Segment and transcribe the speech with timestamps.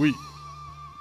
[0.00, 0.14] Oui.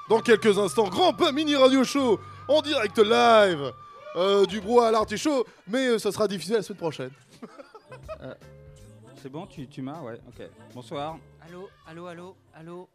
[0.10, 3.72] Dans quelques instants, grand pas mini radio show en direct live
[4.16, 7.12] euh, du Brouhaha à l'artichaut, mais euh, ça sera diffusé la semaine prochaine.
[9.22, 10.48] C'est bon, tu, tu m'as Ouais, ok.
[10.74, 11.18] Bonsoir.
[11.48, 12.90] Allô, allô, allô, allô.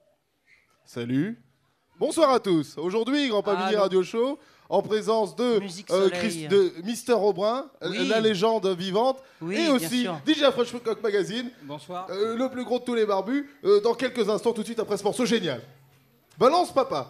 [0.85, 1.39] Salut.
[2.01, 2.77] Bonsoir à tous.
[2.79, 3.83] Aujourd'hui, grand pas mini Allô.
[3.83, 4.39] radio show
[4.69, 5.61] en présence de
[5.91, 6.09] euh.
[6.11, 8.09] Chris- de Mister Aubrin, euh, Oui.
[8.09, 10.09] la légende vivante, Oui, et aussi.
[10.27, 12.09] DJ Fresh Cock Magazine, Bonsoir.
[12.11, 14.81] euh, le plus gros de tous les barbus, euh, dans quelques instants, tout de suite
[14.81, 15.61] après ce morceau génial.
[16.37, 17.07] Balance papa.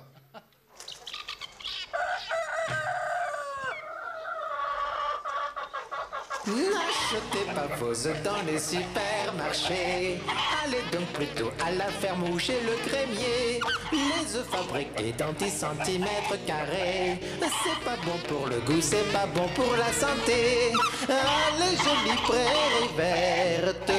[6.46, 10.21] N'achetez pas vos œufs dans les supermarchés.
[10.63, 13.60] Allez donc plutôt à la ferme ou chez le crémier.
[13.93, 16.07] Les œufs fabriqués dans 10 cm
[16.46, 17.18] carrés.
[17.41, 20.73] C'est pas bon pour le goût, c'est pas bon pour la santé.
[21.09, 23.93] Les jolies prairies vertes.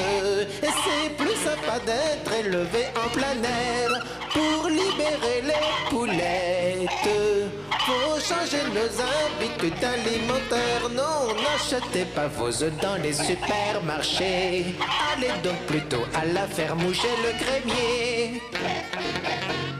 [1.56, 6.88] Sympa d'être élevé en plein air pour libérer les poulettes.
[7.86, 10.88] Faut changer nos habitudes alimentaires.
[10.90, 14.66] Non, n'achetez pas vos œufs dans les supermarchés.
[15.12, 18.42] Allez donc plutôt à la ferme ou chez le crémier.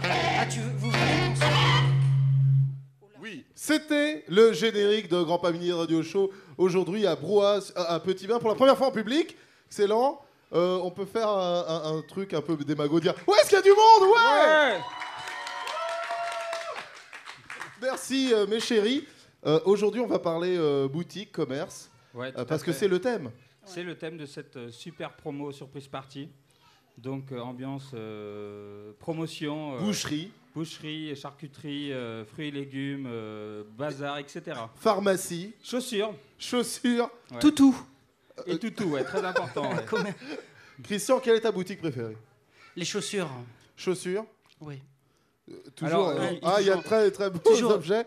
[0.04, 0.92] Ah, tu veux, vous
[3.20, 8.26] Oui, c'était le générique de Grand Pamini Radio Show aujourd'hui à Brouhaha, à à Petit
[8.26, 9.36] Bain pour la première fois en public.
[9.66, 10.20] Excellent.
[10.52, 13.56] Euh, on peut faire un, un- un truc un peu démago, dire Ouais, est-ce qu'il
[13.56, 14.80] y a du monde Ouais, Ouais
[17.82, 19.06] Merci, euh, mes chéris.
[19.44, 22.78] Euh, aujourd'hui, on va parler euh, boutique, commerce, Ouais, euh, tout à parce que fait.
[22.80, 23.30] c'est le thème.
[23.64, 26.28] C'est le thème de cette euh, super promo surprise party.
[26.96, 34.16] Donc euh, ambiance euh, promotion, euh, Boucherie, boucherie, charcuterie, euh, fruits et légumes, euh, bazar,
[34.18, 34.42] etc.
[34.76, 37.10] pharmacie, Chaussures chaussures.
[37.32, 37.38] ouais.
[37.40, 37.76] Toutou.
[38.46, 39.70] Et tout tout, ouais, très important.
[39.70, 39.84] ouais.
[39.88, 40.10] Comment-
[40.82, 42.16] Christian, quelle est ta boutique préférée
[42.76, 43.30] Les chaussures.
[43.76, 44.26] Chaussures
[44.60, 44.82] Oui.
[45.50, 46.08] Euh, Toujours.
[46.08, 46.82] Alors, euh, euh, ah, il y a de toujours.
[46.84, 47.70] très, très beaux Toujours.
[47.72, 48.04] objets.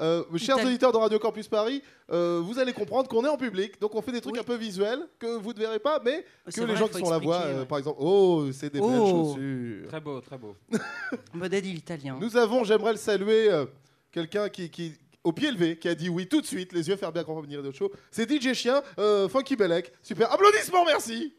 [0.00, 3.80] Euh, chers auditeurs de Radio Campus Paris, euh, vous allez comprendre qu'on est en public,
[3.80, 4.40] donc on fait des trucs Oui.
[4.40, 6.98] un peu visuels que vous ne verrez pas, mais C'est que les vrai, gens faut
[6.98, 7.66] qui sont la voix, expliquer, euh, ouais.
[7.66, 9.34] par exemple, oh, c'est des belles Oh.
[9.34, 9.88] chaussures.
[9.88, 10.56] Très beau, très beau.
[11.34, 12.18] Modèle italien.
[12.20, 13.66] Nous avons, j'aimerais le saluer, euh,
[14.10, 14.94] quelqu'un qui, qui,
[15.24, 17.40] au pied levé, qui a dit oui tout de suite, les yeux fermés à grand
[17.40, 17.92] venir de show.
[18.10, 19.92] C'est DJ Chien, euh, Funky Bellec.
[20.02, 20.32] Super.
[20.32, 21.34] Applaudissements, merci.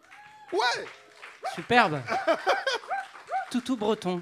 [0.51, 0.85] Ouais.
[1.55, 2.01] Superbe.
[3.51, 4.21] Toutou breton.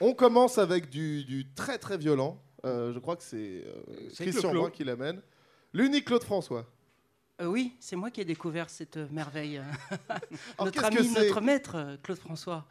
[0.00, 2.40] On commence avec du, du très très violent.
[2.64, 4.54] Euh, je crois que c'est euh, Christian.
[4.54, 5.20] Brun qui l'amène.
[5.72, 6.66] L'unique Claude François.
[7.40, 9.58] Euh, oui, c'est moi qui ai découvert cette merveille.
[10.08, 12.66] Alors, notre qu'est-ce ami, notre maître, Claude François.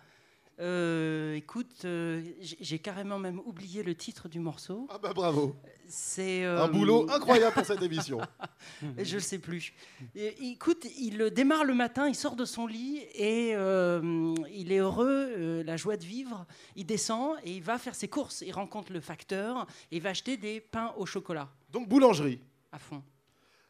[0.59, 4.88] Euh, écoute, euh, j'ai carrément même oublié le titre du morceau.
[4.90, 5.56] Ah bah bravo.
[5.88, 8.19] C'est Un euh, boulot incroyable pour cette émission.
[8.97, 9.74] Je ne sais plus.
[10.16, 15.63] Et, écoute, il démarre le matin, il sort de son lit et il est heureux,
[15.63, 16.46] la joie de vivre.
[16.75, 18.44] Il descend et il va faire ses courses.
[18.46, 22.40] Il rencontre le facteur et il va acheter des pains au chocolat Donc boulangerie.
[22.72, 23.02] à fond.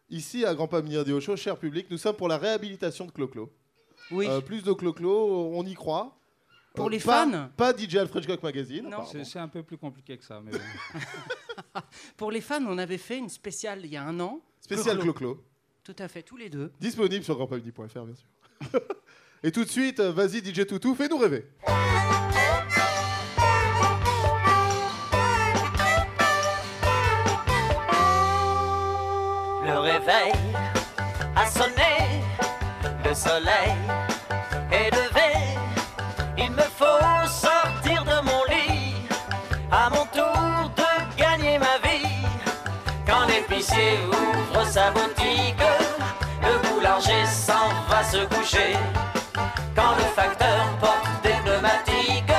[0.10, 3.50] Ici à Grand Pamini Radio Show, cher public, nous sommes pour la réhabilitation de Clo-Clo.
[4.12, 4.28] Oui.
[4.46, 6.20] Plus de Clo-Clo, on y croit.
[6.74, 8.90] Pour les pas- fans Pas DJ Alfred Cock Magazine.
[8.90, 9.06] Non.
[9.06, 10.60] C'est c'est un peu plus compliqué que ça, mais bon.
[12.18, 14.42] Pour les fans, on avait fait une spéciale il y a un an.
[14.60, 15.44] Spécial Clo-Clo.
[15.84, 16.72] Tout à fait, tous les deux.
[16.80, 18.28] Disponible sur grandpamini.fr, bien sûr.
[19.44, 21.46] Et tout de suite, euh, vas-y DJ Toutou, fais-nous rêver.
[29.66, 30.34] Le réveil
[31.36, 32.22] a sonné,
[33.06, 33.74] le soleil
[43.74, 45.56] L'épicier ouvre sa boutique,
[46.42, 48.76] le boulanger s'en va se coucher.
[49.76, 52.34] Quand le facteur porte des pneumatiques,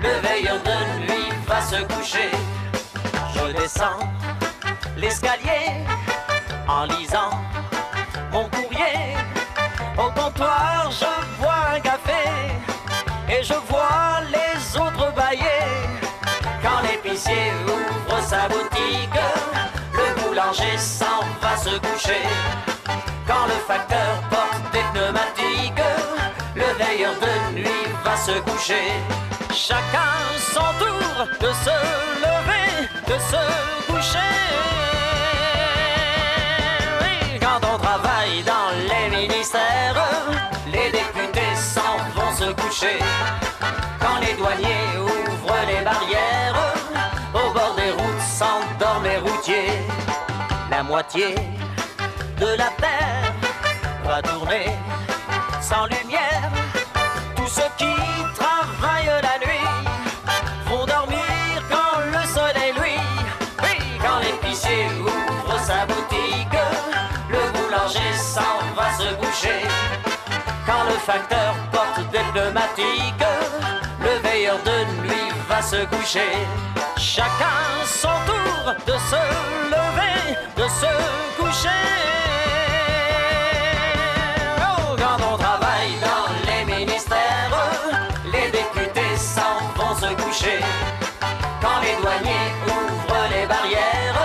[0.00, 2.30] le veilleur de nuit va se coucher.
[3.34, 4.08] Je descends
[4.96, 5.84] l'escalier
[6.66, 7.38] en lisant
[8.32, 9.16] mon courrier.
[9.98, 12.24] Au comptoir, je bois un café
[13.28, 15.66] et je vois les autres bailler.
[16.62, 19.20] Quand l'épicier ouvre sa boutique,
[20.34, 22.22] boulanger s'en va se coucher.
[23.26, 25.84] Quand le facteur porte des pneumatiques,
[26.56, 28.86] le veilleur de nuit va se coucher.
[29.52, 30.14] Chacun
[30.52, 31.76] son tour de se
[32.24, 34.34] lever, de se coucher.
[37.40, 40.08] Quand on travaille dans les ministères,
[40.66, 42.98] les députés s'en vont se coucher.
[44.00, 46.43] Quand les douaniers ouvrent les barrières,
[50.94, 51.34] moitié
[52.38, 53.32] de la terre
[54.04, 54.66] va tourner
[55.60, 56.48] sans lumière.
[57.34, 57.94] Tous ceux qui
[58.40, 59.70] travaillent la nuit
[60.68, 63.08] vont dormir quand le soleil luit.
[63.64, 66.60] Oui, quand l'épicier ouvre sa boutique,
[67.34, 69.62] le boulanger s'en va se coucher.
[70.64, 73.30] Quand le facteur porte des pneumatiques,
[74.06, 76.34] le veilleur de nuit va se coucher.
[77.16, 79.22] Chacun son tour de se
[79.70, 81.68] lever, de se coucher.
[84.58, 87.52] Oh, quand on travaille dans les ministères,
[88.32, 90.58] les députés s'en vont se coucher.
[91.62, 94.18] Quand les douaniers ouvrent les barrières,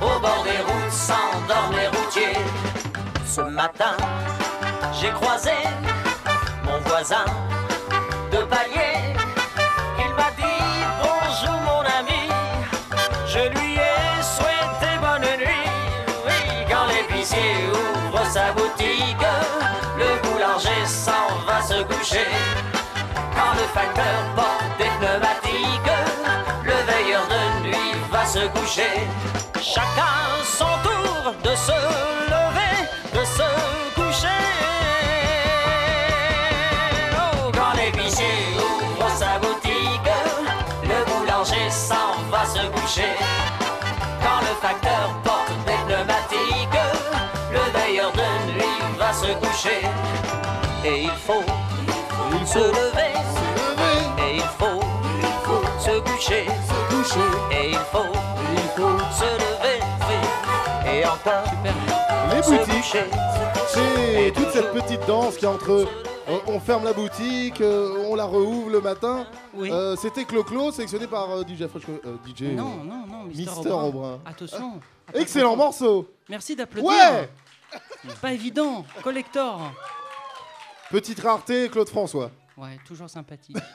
[0.00, 2.38] au bord des routes s'endorment les routiers.
[3.26, 3.96] Ce matin,
[4.92, 5.54] j'ai croisé
[6.62, 7.24] mon voisin
[8.30, 8.81] de palier.
[23.74, 25.92] Facteur porte des pneumatiques,
[26.64, 29.08] le veilleur de nuit va se coucher.
[29.60, 31.78] Chacun son tour de se
[32.32, 32.76] lever,
[33.14, 33.48] de se
[33.94, 34.42] coucher.
[37.14, 40.10] Oh, quand l'épicier ouvre sa boutique,
[40.84, 43.12] le boulanger s'en va se coucher.
[44.22, 46.82] Quand le facteur porte des pneumatiques,
[47.52, 49.80] le veilleur de nuit va se coucher.
[50.84, 51.44] Et il faut
[52.44, 53.11] se lever,
[56.26, 57.20] se coucher,
[57.50, 58.12] et il faut
[59.12, 59.80] se lever,
[60.98, 61.44] et encore
[62.34, 63.04] Les se boutiques, coucher.
[63.68, 65.70] c'est toute cette petite danse qui est entre
[66.28, 69.26] euh, on ferme la boutique, euh, on la rouvre le matin.
[69.54, 69.70] Oui.
[69.72, 72.42] Euh, C'était Clo-Clo, sélectionné par DJ Fresh, euh, DJ.
[72.54, 73.84] non, non, non, Mister, Mister Aubrin.
[73.88, 74.20] Aubrin.
[74.24, 74.80] Attention.
[75.14, 76.08] Excellent morceau.
[76.28, 76.88] Merci d'applaudir.
[76.92, 77.28] Ouais.
[78.20, 78.84] Pas évident.
[79.02, 79.60] Collector.
[80.90, 82.30] Petite rareté, Claude François.
[82.56, 83.56] Ouais, toujours sympathique.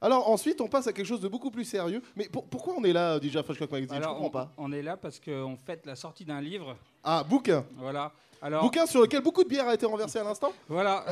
[0.00, 2.02] Alors ensuite, on passe à quelque chose de beaucoup plus sérieux.
[2.16, 4.52] Mais pour- pourquoi on est là, DJ Fresh Cock Magazine Je comprends on, pas.
[4.58, 6.76] on est là parce qu'on fête la sortie d'un livre.
[7.02, 7.64] Ah, bouquin.
[7.76, 8.12] Voilà.
[8.42, 10.52] Alors, Bouquin sur lequel beaucoup de bière a été renversée à l'instant.
[10.68, 11.06] voilà.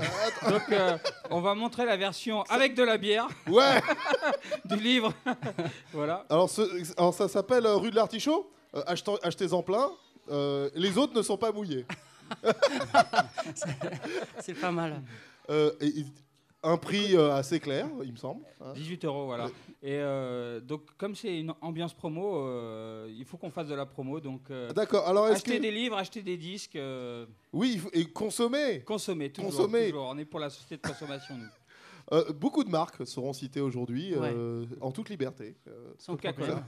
[0.50, 0.98] Donc, euh,
[1.30, 3.80] on va montrer la version avec de la bière Ouais.
[4.66, 5.14] du livre.
[5.94, 6.26] voilà.
[6.28, 8.50] Alors, ce- alors, ça s'appelle euh, Rue de l'Artichaut.
[8.74, 8.82] Euh,
[9.22, 9.90] Achetez-en plein.
[10.30, 11.86] Euh, les autres ne sont pas mouillés.
[14.40, 15.02] C'est pas mal.
[15.50, 16.06] Euh, et- et
[16.64, 18.42] un prix euh, assez clair, il me semble.
[18.60, 18.72] hein.
[18.74, 19.46] 18 euros, voilà.
[19.82, 23.86] Et euh, donc, comme c'est une ambiance promo, euh, il faut qu'on fasse de la
[23.86, 24.18] promo.
[24.18, 25.06] Donc, D'accord.
[25.06, 26.78] Alors, acheter que des livres, acheter des disques,
[27.52, 28.80] oui, et consommer.
[28.80, 29.86] consommer, toujours, Consommer.
[29.90, 30.08] toujours.
[30.10, 31.46] On est pour la société de consommation, nous.
[32.12, 35.54] Euh, beaucoup de marques seront citées aujourd'hui euh, en toute liberté.
[35.68, 36.64] Euh, Sans Coca-Cola.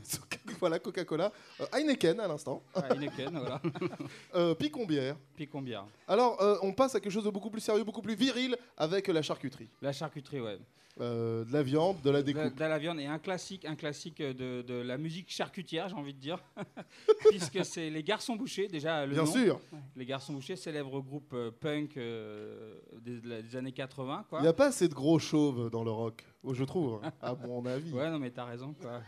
[0.60, 1.32] voilà, Coca-Cola.
[1.60, 2.62] Euh, Heineken à l'instant.
[2.74, 3.60] Ah, Heineken, voilà.
[4.34, 5.16] Euh, Picon-Bière.
[5.34, 8.14] Puis combien Alors, euh, on passe à quelque chose de beaucoup plus sérieux, beaucoup plus
[8.14, 9.68] viril avec la charcuterie.
[9.80, 10.58] La charcuterie, ouais.
[10.98, 12.54] Euh, de la viande, de la De, découpe.
[12.56, 16.14] de la viande et un classique, un classique de, de la musique charcutière, j'ai envie
[16.14, 16.42] de dire,
[17.28, 19.30] puisque c'est les Garçons Bouchés déjà le Bien nom.
[19.30, 19.60] sûr.
[19.94, 24.38] Les Garçons Bouchés, célèbre groupe euh, punk euh, des, années 80, quoi.
[24.38, 27.12] Il n'y a pas assez de gros chauves dans le rock, oh, je trouve, hein,
[27.20, 27.92] à mon avis.
[27.92, 29.02] Ouais, non mais t'as raison, quoi.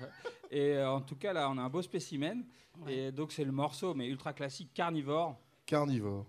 [0.50, 2.44] Et euh, en tout cas là, on a un beau spécimen.
[2.86, 5.40] Et donc c'est le morceau, mais ultra classique, carnivore.
[5.64, 6.26] Carnivore.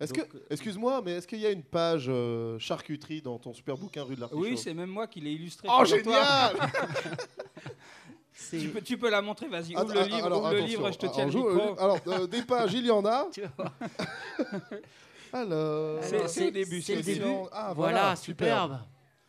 [0.00, 3.52] Est-ce que, euh, excuse-moi, mais est-ce qu'il y a une page euh, charcuterie dans ton
[3.52, 5.68] super bouquin rue de l'Artichaut Oui, c'est même moi qui l'ai illustré.
[5.70, 5.96] Oh, pour toi.
[5.98, 6.56] génial
[8.50, 9.76] Tu peux, tu peux la montrer, vas-y.
[9.76, 10.78] Ouvre le livre, alors, ouvre le attention.
[10.80, 11.78] livre, je te Alors, tiens le je- micro.
[11.78, 13.28] Alors, euh, des pages, il y en a.
[13.32, 13.72] Tu vas voir.
[15.32, 17.24] Alors, C'est- c'est au début, C'est le début.
[17.52, 18.78] Ah, voilà, superbe.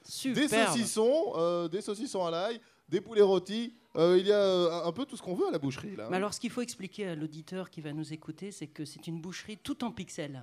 [0.03, 0.35] superbe.
[0.39, 3.75] Des saucissons, euh, des saucissons à l'ail, des poulets rôtis.
[3.97, 6.07] Euh, il y a euh, un peu tout ce qu'on veut à la boucherie là.
[6.09, 9.05] Mais alors, ce qu'il faut expliquer à l'auditeur qui va nous écouter, c'est que c'est
[9.07, 10.41] une boucherie tout en pixels,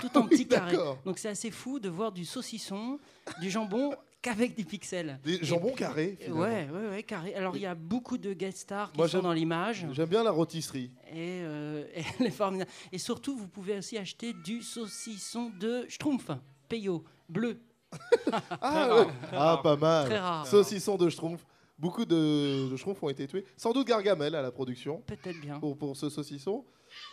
[0.00, 0.76] tout en oui, petits carrés.
[1.04, 2.98] Donc c'est assez fou de voir du saucisson,
[3.40, 3.92] du jambon
[4.22, 5.18] qu'avec des pixels.
[5.24, 6.16] Des jambons carrés.
[6.20, 6.40] Finalement.
[6.42, 7.34] Ouais, ouais, ouais, carré.
[7.34, 9.86] Alors il y a beaucoup de guest stars qui Moi, sont dans l'image.
[9.92, 10.90] J'aime bien la rôtisserie.
[11.10, 12.70] Et, euh, et elle est formidable.
[12.92, 16.30] Et surtout, vous pouvez aussi acheter du saucisson de Schtroumpf,
[16.68, 17.60] Peyo, bleu,
[18.60, 19.06] Ah, ouais.
[19.32, 20.06] ah pas mal.
[20.06, 20.46] très rare.
[20.46, 21.44] Saucisson de Schtroumpf.
[21.78, 23.44] Beaucoup de, de Schtroumpfs ont été tués.
[23.56, 25.58] Sans doute Gargamel à la production Peut-être bien.
[25.60, 26.64] pour, pour ce saucisson.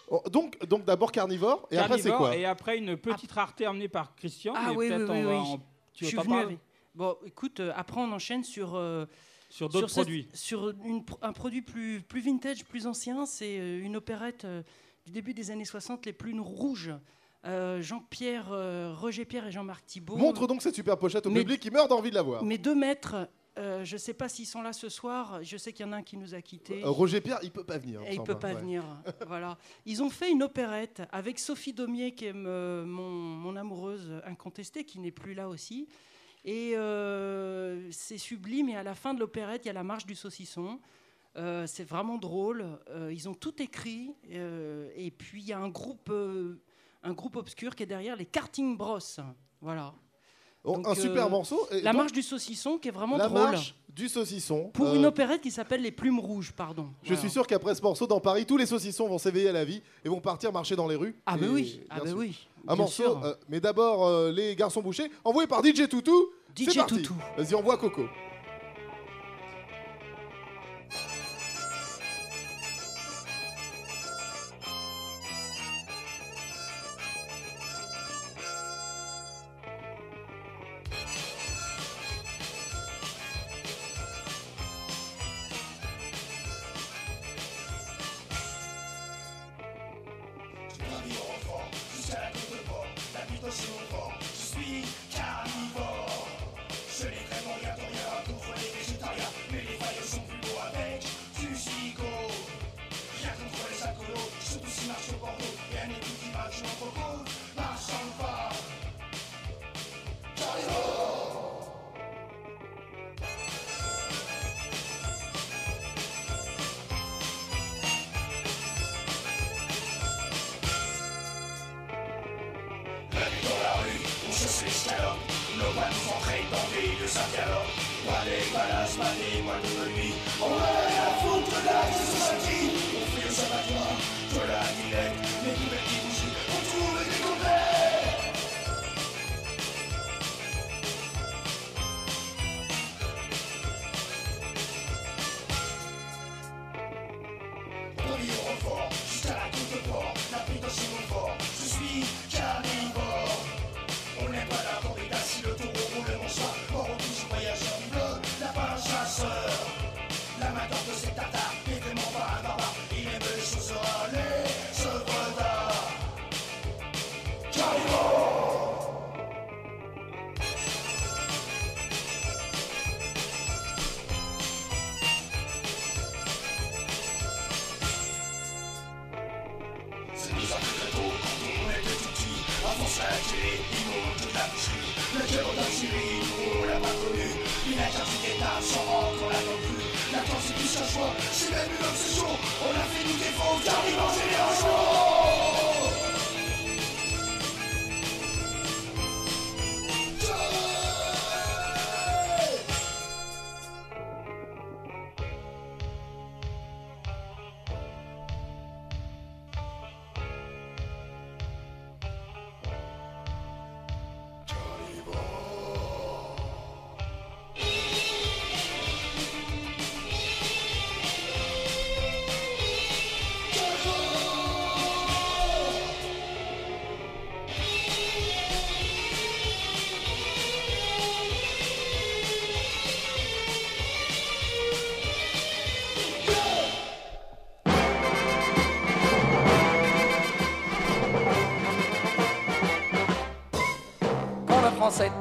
[0.10, 3.88] Oh, donc donc d'abord carnivore et après c'est quoi Et après une petite rareté emmenée
[3.88, 4.54] par Christian.
[4.56, 5.60] Ah mais oui, peut-être oui, on oui, en-
[5.94, 6.60] Tu veux pas avec.
[6.94, 9.06] Bon, écoute, euh, après on enchaîne sur euh,
[9.50, 10.28] sur d'autres sur cette- produits.
[10.34, 13.26] sur une un produit plus, plus vintage, plus ancien.
[13.26, 14.62] C'est euh, une opérette euh,
[15.06, 16.94] du début des années 60, les plumes rouges,
[17.46, 20.16] euh, Jean-Pierre, euh, Roger Pierre et Jean-Marc Thibault.
[20.18, 22.44] Montre donc cette super pochette au Mais- public qui meurt d'envie de la voir.
[22.44, 25.42] Mes deux maîtres, euh, je ne sais pas s'ils sont là ce soir.
[25.44, 26.84] Je sais qu'il y en a un qui nous a quittés.
[26.84, 28.02] Euh, Roger Pierre, il peut pas venir.
[28.10, 28.60] Il semble, peut pas ouais.
[28.60, 28.84] venir.
[29.28, 29.58] voilà.
[29.86, 34.84] Ils ont fait une opérette avec Sophie Daumier, qui est me- mon, mon amoureuse incontestée,
[34.84, 35.88] qui n'est plus là aussi.
[36.44, 38.70] Et euh, c'est sublime.
[38.70, 40.80] Et à la fin de l'opérette, il y a la marche du saucisson.
[41.38, 42.66] Euh, c'est vraiment drôle.
[42.90, 44.14] Euh, ils ont tout écrit.
[44.32, 46.62] euh, et puis il y a un groupe, euh,
[47.04, 49.00] un groupe obscur qui est derrière, les Karting Bros.
[49.62, 49.94] Voilà.
[50.66, 51.68] Oh, Donc, un super euh, morceau.
[51.72, 53.42] et La donc, marche du saucisson qui est vraiment la drôle.
[53.52, 54.72] marche du saucisson.
[54.74, 56.88] Pour Euh, une opérette qui s'appelle Les Plumes Rouges, pardon.
[57.04, 57.22] Je Voilà.
[57.22, 59.82] suis sûr qu'après ce morceau, dans Paris, tous les saucissons vont s'éveiller à la vie
[60.04, 61.16] et vont partir marcher dans les rues.
[61.26, 61.80] Ah, ben Et- oui.
[61.90, 62.18] Ah, sûr.
[62.18, 62.36] oui.
[62.68, 63.24] Un Bien morceau, sûr.
[63.24, 66.30] euh, mais d'abord les garçons bouchés, envoyé par DJ Toutou.
[66.56, 66.86] DJ.
[66.88, 67.14] Toutou.
[67.38, 68.06] Vas-y, envoie Coco.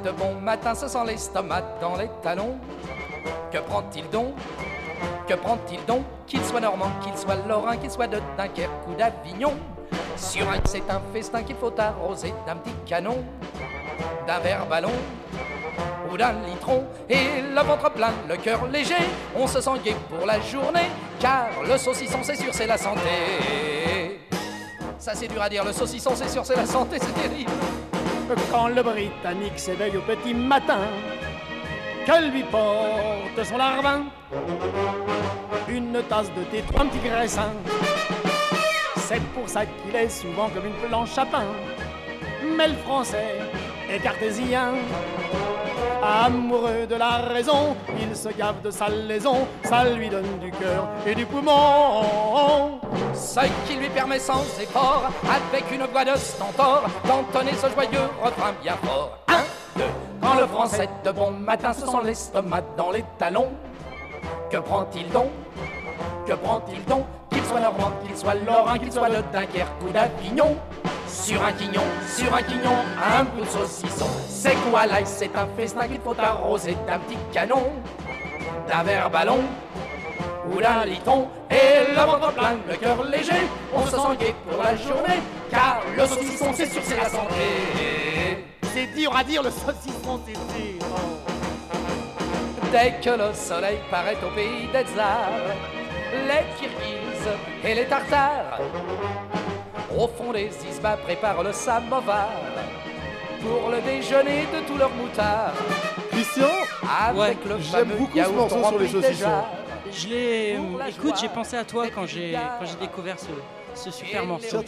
[0.05, 2.59] De bon matin se sent l'estomac dans les talons,
[3.51, 4.35] que prend-il donc?
[5.27, 6.05] Que prend-il donc?
[6.27, 9.55] Qu'il soit normand, qu'il soit lorrain, qu'il soit de Dunkerque ou d'Avignon.
[10.17, 13.25] Sur un c'est un festin qu'il faut arroser d'un petit canon,
[14.27, 14.93] d'un verre ballon
[16.13, 16.85] ou d'un litron.
[17.09, 21.47] Et le ventre plein, le cœur léger, on se sent gai pour la journée car
[21.67, 24.21] le saucisson c'est sûr c'est la santé.
[24.99, 27.51] Ça c'est dur à dire, le saucisson c'est sûr c'est la santé, c'est terrible.
[28.51, 30.81] Quand le Britannique s'éveille au petit matin,
[32.07, 34.05] que lui porte son larbin,
[35.69, 37.53] une tasse de thé, trois petits graissins.
[38.97, 41.47] C'est pour ça qu'il est souvent comme une planche à pain.
[42.57, 43.39] Mais le français
[43.91, 44.75] est cartésien,
[46.05, 51.15] amoureux de la raison, il se gave de salaison, ça lui donne du cœur et
[51.15, 52.81] du poumon.
[53.15, 58.53] Ce qui lui permet sans effort, avec une voix de stentor, d'entonner ce joyeux refrain
[58.63, 59.19] bien fort.
[59.29, 59.43] Un,
[59.79, 59.85] deux,
[60.21, 63.53] quand le français de bon matin se sent l'estomac dans les talons,
[64.51, 65.31] que prend-il donc?
[66.27, 67.05] Que prend-il donc?
[67.31, 70.57] Qu'il soit normand, qu'il soit lorrain, qu'il soit de Dunkerque ou d'Avignon,
[71.15, 74.07] sur un quignon, sur un quignon, un bout de saucisson.
[74.29, 77.73] C'est quoi l'ail C'est un festin qu'il faut arroser d'un petit canon,
[78.69, 79.41] d'un verre ballon
[80.51, 81.29] ou d'un liton.
[81.51, 85.81] Et le ventre plein, le cœur léger, on se sent gai pour la journée, car
[85.97, 88.45] le saucisson c'est sûr c'est la santé.
[88.75, 90.83] C'est dur à dire le saucisson, c'est dur.
[92.73, 95.31] Dès que le soleil paraît au pays des Tsars,
[96.27, 98.59] les Kirghizes et les Tartares,
[99.99, 102.29] au fond des ismas préparent le samovar
[103.41, 105.53] pour le déjeuner de tous leurs moutards.
[106.11, 106.47] Christian,
[107.01, 109.09] Avec Ouais, le j'aime beaucoup ce morceau sur les saucissons.
[109.11, 109.45] déjà.
[109.93, 110.59] Je l'ai.
[110.79, 112.37] La Écoute, j'ai pensé à toi quand j'ai
[112.81, 113.27] découvert ce,
[113.75, 114.59] ce super morceau.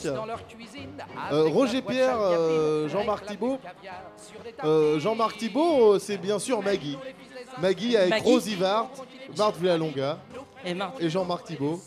[1.33, 3.59] Euh, Roger Pierre, euh, avec Jean-Marc Thibault.
[4.65, 4.99] euh.
[5.01, 6.99] Jean-Marc Thibault, euh, c'est bien sûr Maggie.
[7.61, 8.25] Maggie avec Maggie.
[8.25, 8.89] Rose Ivart,
[9.39, 10.19] Marthe Villalonga
[10.65, 11.81] Et Marthe, et Jean-Marc Thibault.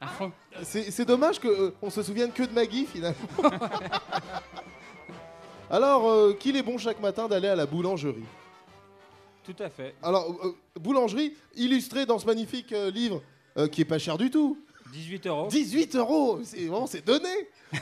[0.00, 0.30] à fond.
[0.62, 3.16] C'est dommage qu'on se souvienne que de Maggie finalement.
[5.70, 8.24] Alors, euh, qu'il est bon chaque matin d'aller à la boulangerie.
[9.44, 9.94] Tout à fait.
[10.02, 13.22] Alors, euh, boulangerie illustrée dans ce magnifique euh, livre
[13.56, 14.58] euh, qui est pas cher du tout.
[14.92, 15.46] 18 euros.
[15.48, 17.28] 18 euros, c'est vraiment c'est donné.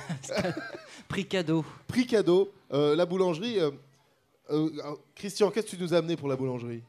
[1.08, 1.64] Prix cadeau.
[1.86, 2.50] Prix cadeau.
[2.72, 3.58] Euh, la boulangerie.
[3.58, 3.70] euh,
[4.50, 6.82] euh, euh, Christian, qu'est-ce que tu nous as amené pour la boulangerie?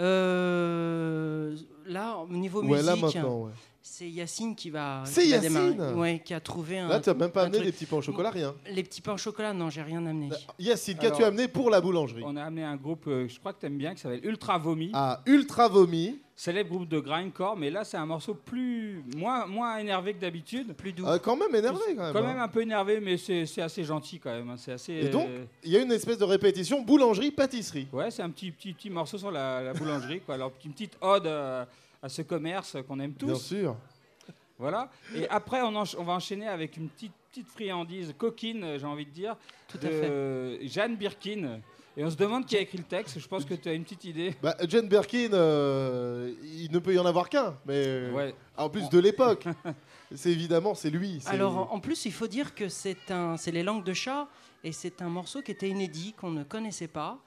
[0.00, 3.42] Euh, là, au niveau Ouais, là musique, maintenant.
[3.44, 3.50] ouais.
[3.82, 5.02] C'est Yacine qui va.
[5.04, 5.80] C'est qui va Yacine.
[5.96, 6.88] Ouais, qui a trouvé un.
[6.88, 7.66] Là, tu n'as même pas amené truc.
[7.66, 8.54] des petits pains au chocolat, rien.
[8.70, 10.30] Les petits pains au chocolat, non, j'ai rien amené.
[10.58, 13.60] Yacine, qu'as-tu amené pour la boulangerie On a amené un groupe, euh, je crois que
[13.60, 14.90] tu aimes bien, qui s'appelle Ultra Vomi.
[14.94, 16.18] Ah, Ultra Vomi.
[16.34, 20.72] Célèbre groupe de grindcore, mais là c'est un morceau plus moins, moins énervé que d'habitude.
[20.74, 21.04] Plus doux.
[21.06, 22.12] Ah, quand même énervé, quand même.
[22.14, 22.26] Quand hein.
[22.26, 24.48] même un peu énervé, mais c'est c'est assez gentil quand même.
[24.48, 24.56] hein.
[24.56, 24.92] C'est assez.
[24.94, 27.86] Et donc, euh, il y a une espèce de répétition boulangerie-pâtisserie.
[27.92, 30.34] Ouais, c'est un petit, petit, petit morceau sur la, la boulangerie, quoi.
[30.36, 31.64] Alors, une petite ode euh,
[32.02, 33.26] à ce commerce qu'on aime tous.
[33.26, 33.76] Bien sûr.
[34.58, 34.90] Voilà.
[35.16, 39.10] Et après, on, va enchaîner avec une petite, petite friandise coquine, euh, j'ai envie de
[39.10, 39.36] dire,
[39.68, 41.60] Tout à de Jeanne Birkin.
[41.96, 43.18] Et on se demande qui a écrit le texte.
[43.18, 44.34] Je pense que tu as une petite idée.
[44.42, 47.56] Bah, Jane Birkin, euh, il ne peut y en avoir qu'un.
[47.66, 48.34] Mais Ouais.
[48.56, 49.44] en plus de l'époque,
[50.14, 51.20] c'est évidemment c'est lui.
[51.26, 54.28] Alors, en plus, il faut dire que c'est un, c'est les langues de chat,
[54.64, 57.18] et c'est un morceau qui était inédit, qu'on ne connaissait pas,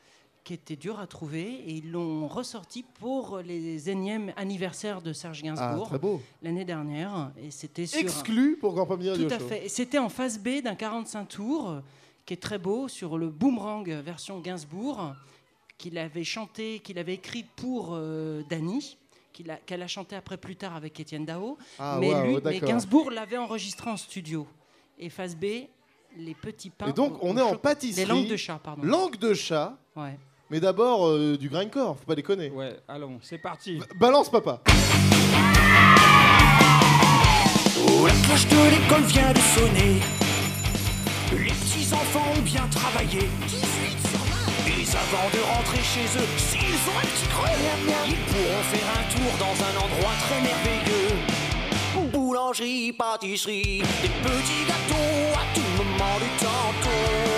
[0.45, 5.41] qui était dur à trouver, et ils l'ont ressorti pour les énièmes anniversaires de Serge
[5.43, 6.21] ah, Gainsbourg beau.
[6.43, 9.47] l'année dernière, et c'était sur Exclu pour Grand Premier Tout à Show.
[9.47, 9.65] fait.
[9.65, 11.81] Et C'était en phase B d'un 45 tours,
[12.27, 15.15] qui est très beau, sur le Boomerang version Gainsbourg,
[15.79, 18.97] qu'il avait chanté, qu'il avait écrit pour euh, Dany,
[19.49, 21.57] a- qu'elle a chanté après plus tard avec Étienne Dao.
[21.79, 22.59] Ah, mais, lui.
[22.59, 24.45] Gainsbourg l'avait enregistré en studio.
[24.99, 25.45] Et phase B,
[26.17, 26.87] les petits pains.
[26.87, 28.05] Et donc, on est en pâtisserie.
[28.05, 28.83] Les langues de chat, pardon.
[28.83, 30.17] Langue de chat, Ouais.
[30.49, 32.49] Mais d'abord euh, du grindcore, faut pas déconner.
[32.49, 33.77] Ouais, allons, c'est parti.
[33.79, 34.61] B- Balance, papa.
[37.87, 39.99] Oh, la cloche de l'école vient de sonner.
[41.31, 43.27] Les petits enfants ont bien travaillé.
[43.47, 43.59] 18
[44.09, 44.67] sur 20.
[44.67, 47.59] Et avant de rentrer chez eux, s'ils ont un petit creux,
[48.07, 51.15] ils pourront faire un tour dans un endroit très merveilleux.
[52.11, 57.34] Boulangerie, pâtisserie, des petits gâteaux à tout moment du tantôt.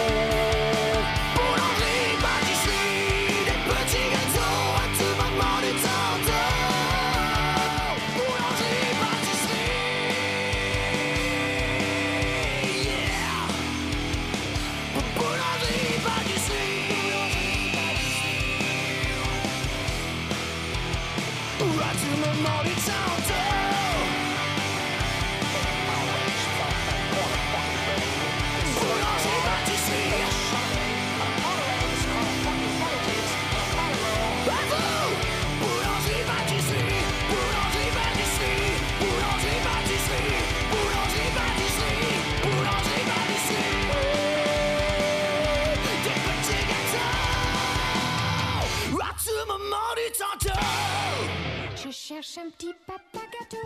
[52.17, 53.57] Je cherche un petit papa gâteau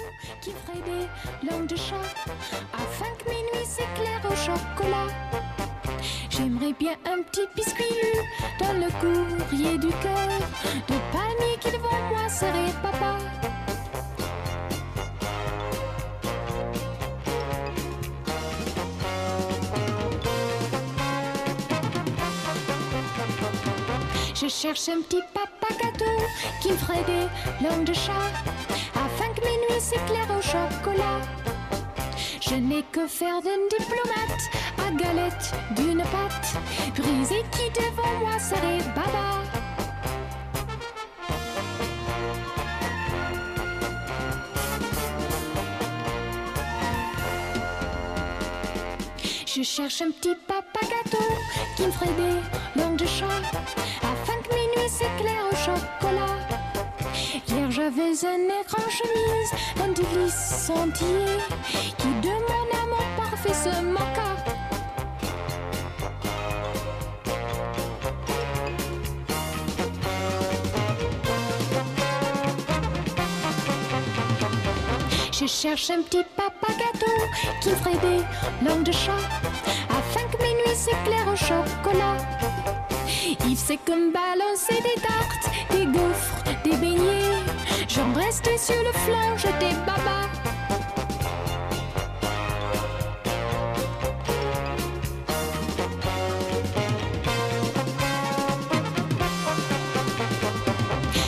[0.41, 1.95] qui ferait des langues de chat
[2.73, 5.07] afin que mes nuits s'éclairent au chocolat.
[6.29, 7.85] J'aimerais bien un petit biscuit
[8.59, 10.27] dans le courrier du cœur
[10.87, 13.17] de palmier qui devant moi serait papa.
[24.35, 25.61] Je cherche un petit papa
[26.62, 28.31] qui me ferait des langues de chat
[28.95, 31.19] afin que mes nuits s'éclairent au chocolat.
[32.41, 34.43] Je n'ai que faire d'un diplomate
[34.86, 36.55] à galette d'une pâte
[36.95, 39.41] brisée qui devant moi serait baba.
[49.45, 51.23] Je cherche un petit papa gâteau
[51.75, 53.27] qui me ferait des langues de chat
[58.23, 61.25] un écran chemise, un sentier
[61.97, 64.36] qui de mon amour parfait se moqua.
[75.31, 77.05] Je cherche un petit papa gâteau
[77.62, 79.13] qui ferait des langues de chat
[79.89, 82.17] afin que mes nuits s'éclairent au chocolat.
[83.47, 87.70] Il sait comme balancer des tartes, des gaufres, des beignets.
[87.93, 90.21] J'en restais sur le flanc, j'étais baba.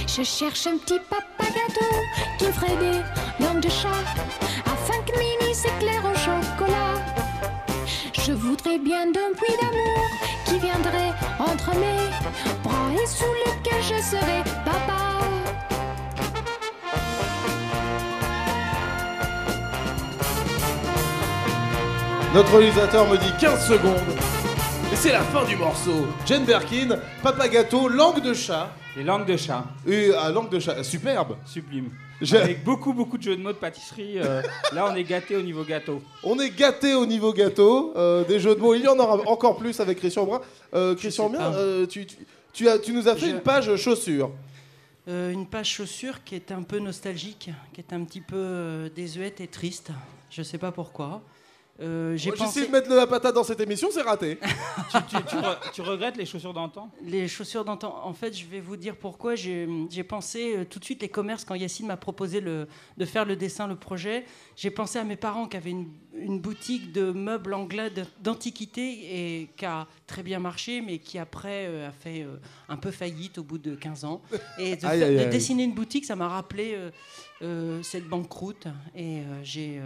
[0.07, 1.95] Je cherche un petit papa gâteau
[2.39, 3.89] qui ferait des langues de chat
[4.65, 6.95] afin que minuit s'éclaire au chocolat.
[8.25, 10.05] Je voudrais bien d'un puits d'amour
[10.45, 12.09] qui viendrait entre mes
[12.63, 14.82] bras et sous lequel je serais papa.
[22.33, 23.95] Notre réalisateur me dit 15 secondes.
[24.91, 26.05] Et c'est la fin du morceau.
[26.25, 28.71] Jane Birkin, Papa Gâteau, langue de chat.
[28.95, 29.65] Les langues de chat.
[29.87, 31.35] Et à langue de chat, superbe.
[31.45, 31.89] Sublime.
[32.21, 34.19] J'ai- Avec beaucoup, beaucoup de jeux de mots de pâtisserie.
[34.19, 34.41] euh,
[34.73, 36.01] là, on est gâté au niveau gâteau.
[36.23, 37.93] On est gâté au niveau gâteau.
[37.95, 40.41] euh, des jeux de mots, il y en aura encore plus avec Christian Brun.
[40.73, 41.57] Euh, Christian sais Brun, pas.
[41.57, 42.15] euh, tu, tu,
[42.53, 44.31] tu as, tu nous as fait Je- une page chaussures.
[45.09, 48.89] Euh, une page chaussure qui est un peu nostalgique, qui est un petit peu euh,
[48.95, 49.89] désuète et triste.
[50.29, 51.21] Je sais pas pourquoi.
[51.83, 54.37] Euh, j'ai pensé essayé de mettre de la patate dans cette émission, c'est raté.
[54.91, 56.89] tu, tu- tu re- tu regrettes les chaussures d'antan?
[57.03, 57.99] Les chaussures d'antan.
[58.05, 59.35] En fait, je vais vous dire pourquoi.
[59.35, 62.67] J'ai j'ai pensé euh, tout de suite les commerces quand Yacine m'a proposé le-
[62.97, 64.25] de faire le dessin, le projet.
[64.55, 68.81] J'ai pensé à mes parents qui avaient une, une boutique de meubles anglais d'antiquité
[69.41, 72.37] et qui a très bien marché, mais qui après euh, a fait euh,
[72.69, 74.21] un peu faillite au bout de 15 ans.
[74.59, 75.29] Et de, Aïe, faire- aïe, de aïe.
[75.29, 76.77] dessiner une boutique, ça m'a rappelé
[77.41, 78.67] euh, cette banqueroute.
[78.95, 79.81] Et j'ai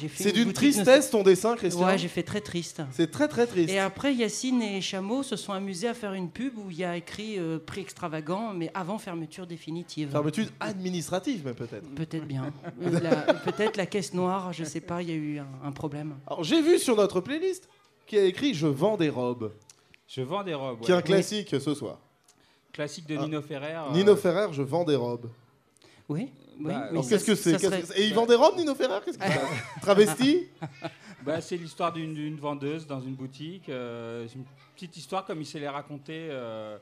[0.00, 0.24] j'ai fait.
[0.24, 1.86] C'est une d'une tristesse ton dessin, Christian?
[1.86, 2.82] Ouais, j'ai fait très triste.
[2.90, 3.70] C'est très très triste.
[3.70, 6.84] Et après, Yacine et Chameau se sont amusés à faire une pub où il y
[6.84, 10.10] a écrit prix extravagant, mais avant fermeture définitive.
[10.10, 11.88] Fermeture administrative, mais peut-être.
[11.94, 12.52] Peut-être bien.
[12.80, 16.16] La- Peut-être la caisse noire, je sais pas, il y a eu un, un problème.
[16.26, 17.68] Alors j'ai vu sur notre playlist
[18.06, 19.52] qui a écrit Je vends des robes,
[20.08, 20.80] Je vends des robes.
[20.80, 20.98] qui est ouais.
[21.00, 21.98] un classique ce soir.
[22.72, 23.22] Classique de Ah.
[23.22, 23.74] Nino Ferrer.
[23.74, 25.28] euh, Nino Ferrer, je vends des robes.
[26.08, 26.30] Oui, oui.
[26.60, 28.34] Bah, oui, Alors qu'est-ce que c'est ça Qu'est-ce serait- que c'est Et il vend des
[28.34, 29.00] robes, Nino Ferrer?
[29.04, 29.40] Qu'est-ce qu'il passe
[29.82, 30.46] Travesti?
[31.24, 33.68] Bah, c'est l'histoire d'une d'une vendeuse dans une boutique.
[33.68, 36.28] euh, c'est une petite histoire comme il sait les raconter.
[36.30, 36.78] euh,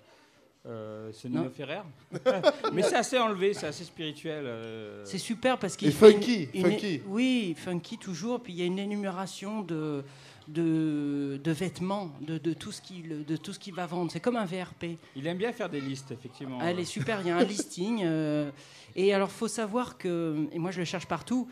[0.66, 1.48] euh, ce Nino.
[1.50, 1.80] Ferrer.
[2.72, 4.44] Mais c'est assez enlevé, c'est assez spirituel.
[4.46, 5.02] euh.
[5.04, 7.02] C'est super parce qu'il Et fait funky, une- une- funky.
[7.06, 8.40] oui, funky toujours.
[8.42, 10.02] Puis il y a une énumération de,
[10.48, 14.10] de, de vêtements, de, de tout ce qu'il de tout ce qu'il va vendre.
[14.10, 14.96] C'est comme un VRP.
[15.16, 16.58] Il aime bien faire des listes, effectivement.
[16.60, 18.00] Ah, Elle est super, il y a un listing.
[18.04, 18.50] euh,
[18.96, 21.48] et alors, faut savoir que, et moi je le cherche partout,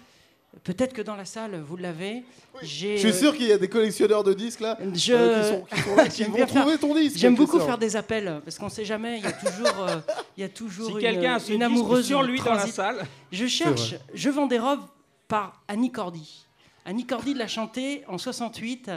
[0.64, 2.24] peut-être que dans la salle, vous l'avez.
[2.62, 5.48] Je suis euh, sûr qu'il y a des collectionneurs de disques là je- euh, qui,
[5.48, 7.16] sont, qui sont là, qui J'aime vont faire- trouver ton disque.
[7.16, 9.18] J'aime beaucoup faire des appels parce qu'on sait jamais.
[9.18, 9.96] Il y a toujours, euh,
[10.36, 13.94] il y a toujours Si une, quelqu'un amoureuse sur lui dans la salle, Je cherche.
[14.14, 14.84] Je vends des robes
[15.28, 16.46] par Annie Cordy.
[16.84, 18.90] Annie Cordy l'a chanté en 68.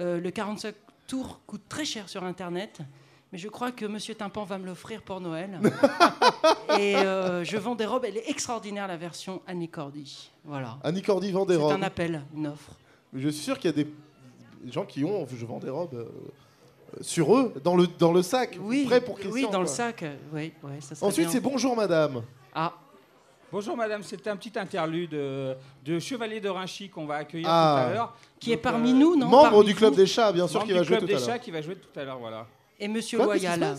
[0.00, 0.74] Euh, le 45
[1.06, 2.78] tours coûte très cher sur Internet.
[3.32, 5.60] Mais je crois que Monsieur Timpan va me l'offrir pour Noël.
[6.78, 8.04] Et euh, je vends des robes.
[8.06, 10.30] Elle est extraordinaire, la version Annie Cordy.
[10.44, 10.78] Voilà.
[10.82, 11.72] Annie Cordy vend des C'est robes.
[11.72, 12.72] un appel, une offre.
[13.14, 13.86] Je suis sûr qu'il y a des
[14.64, 16.06] des gens qui ont Je vends des robes euh,
[17.02, 19.32] sur eux, dans le, dans le sac, Oui, prêt pour Christian.
[19.34, 20.02] oui dans le sac.
[20.02, 22.22] euh, Oui, ouais, ça serait Ensuite, c'est Bonjour Madame.
[22.54, 22.72] Ah,
[23.52, 27.82] Bonjour madame, c'était un petit interlude de Chevalier de Rinchy qu'on va accueillir Ah.
[27.84, 28.14] tout à l'heure.
[28.40, 29.26] qui est parmi euh, nous, non?
[29.28, 29.96] Membre Parmi du Club vous?
[29.96, 31.34] des Chats, bien sûr, membre qui va du jouer club tout à des l'heure.
[31.34, 32.46] chats qui va jouer tout à l'heure, voilà.
[32.78, 33.76] Et Monsieur Loyal.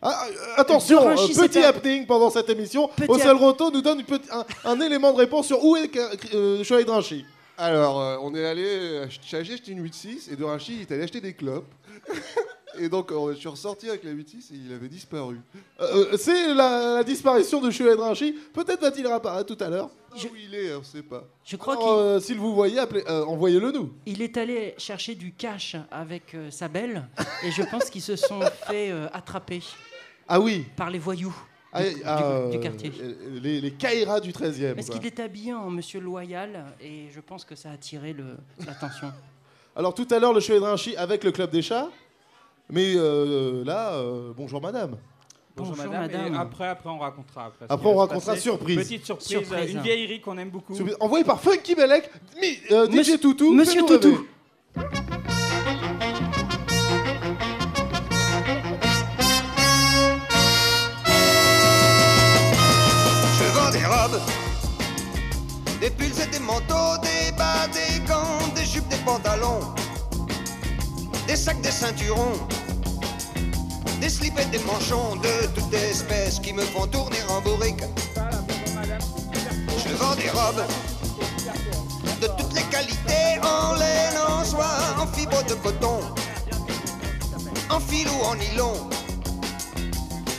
[0.00, 2.88] Ah, euh, attention, euh, petit happening pendant cette émission.
[2.88, 5.90] Petit Ocel Roto nous donne une un, un élément de réponse sur où est
[6.34, 7.24] euh, Rinchy.
[7.56, 10.36] Alors, euh, on est allé j'ai acheté une 8.6 et
[10.72, 11.66] il est allé acheter des clopes.
[12.80, 15.36] et donc, euh, je suis ressorti avec la 8.6 et il avait disparu.
[15.80, 18.34] Euh, euh, c'est la, la disparition de Rinchy.
[18.52, 19.90] Peut-être va-t-il réapparaître tout à l'heure.
[20.16, 21.24] Je- Où il est, on sait pas.
[21.44, 23.92] Je crois S'il vous voyez, euh, envoyez-le nous.
[24.06, 27.06] il est allé chercher du cash avec euh, sa belle.
[27.44, 29.60] Et je pense qu'ils se sont fait attraper
[30.26, 30.64] Ah oui.
[30.76, 31.34] par les voyous
[31.72, 32.92] Ah, du, ah, du- du quartier.
[33.42, 34.74] Les, les Kaira du 13e.
[34.74, 38.16] Parce qu'il est habillé en monsieur loyal et je pense que ça a attiré
[38.66, 39.12] l'attention.
[39.76, 41.88] Alors tout à l'heure, le Chevalier avec le Club des Chats.
[42.70, 44.96] Mais euh, là, euh, bonjour madame.
[45.56, 46.02] Bonjour, Bonjour, madame.
[46.12, 46.34] madame.
[46.34, 47.46] Et après, après, on racontera.
[47.46, 48.42] Après, ce Après, on va se racontera passer.
[48.42, 48.76] surprise.
[48.78, 49.52] Petite surprise, Surprise.
[49.52, 50.74] euh, une vieillerie qu'on aime beaucoup.
[51.00, 53.52] Envoyé par Funky Belek, mi- euh, DJ Monsieur- Toutou.
[53.54, 54.26] Monsieur fais-nous Toutou.
[54.76, 54.88] rêver.
[63.38, 64.20] Je vends des robes,
[65.80, 69.60] des pulls et des manteaux, des bas, des gants, des jupes, des pantalons,
[71.26, 72.32] des sacs, des ceinturons,
[74.00, 77.82] des slips et des manchons de toutes espèces qui me font tourner en bourrique.
[79.86, 80.64] Je vends des robes
[82.20, 86.00] de toutes les qualités, en laine, en soie, en fibre de coton,
[87.70, 88.88] en fil ou en nylon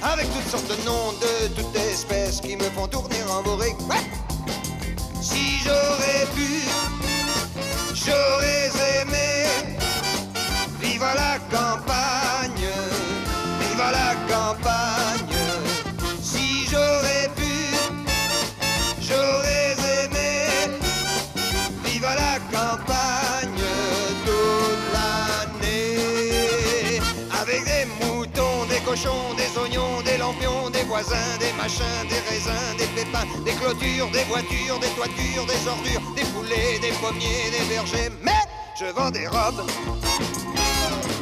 [0.02, 3.80] avec toutes sortes de noms de toutes espèces qui me font tourner en bourrique.
[3.90, 3.98] Ouais.
[5.22, 6.64] Si j'aurais pu,
[7.94, 9.46] j'aurais aimé
[10.80, 12.19] vivre à la campagne,
[16.24, 17.70] Si j'aurais pu,
[19.00, 20.50] j'aurais aimé.
[21.86, 23.62] Vivre à la campagne
[24.26, 25.80] toute l'année.
[27.40, 32.76] Avec des moutons, des cochons, des oignons, des lampions, des voisins, des machins, des raisins,
[32.80, 37.66] des pépins, des clôtures, des voitures, des toitures, des ordures, des poulets, des pommiers, des
[37.72, 38.10] vergers.
[38.24, 38.42] Mais
[38.80, 39.62] je vends des robes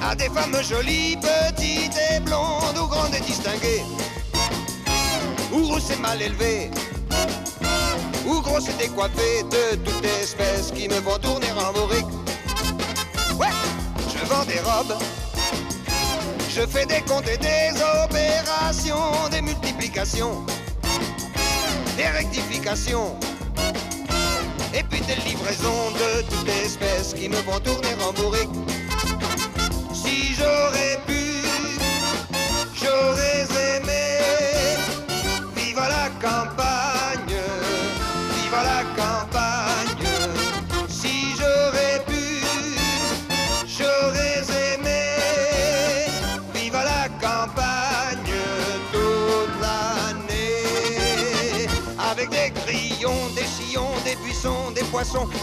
[0.01, 3.83] à des femmes jolies, petites et blondes, ou grandes et distinguées,
[5.51, 6.71] ou rousses et mal élevées,
[8.25, 12.05] ou grosses et décoiffées de toutes espèces qui me font tourner en bourrique.
[13.39, 13.47] Ouais,
[14.09, 14.97] je vends des robes.
[16.49, 17.71] Je fais des comptes et des
[18.03, 20.43] opérations, des multiplications,
[21.95, 23.15] des rectifications,
[24.73, 28.49] et puis des livraisons de toutes espèces qui me font tourner en bourrique.
[30.07, 31.43] Si j'aurais pu,
[32.81, 34.06] j'aurais aimé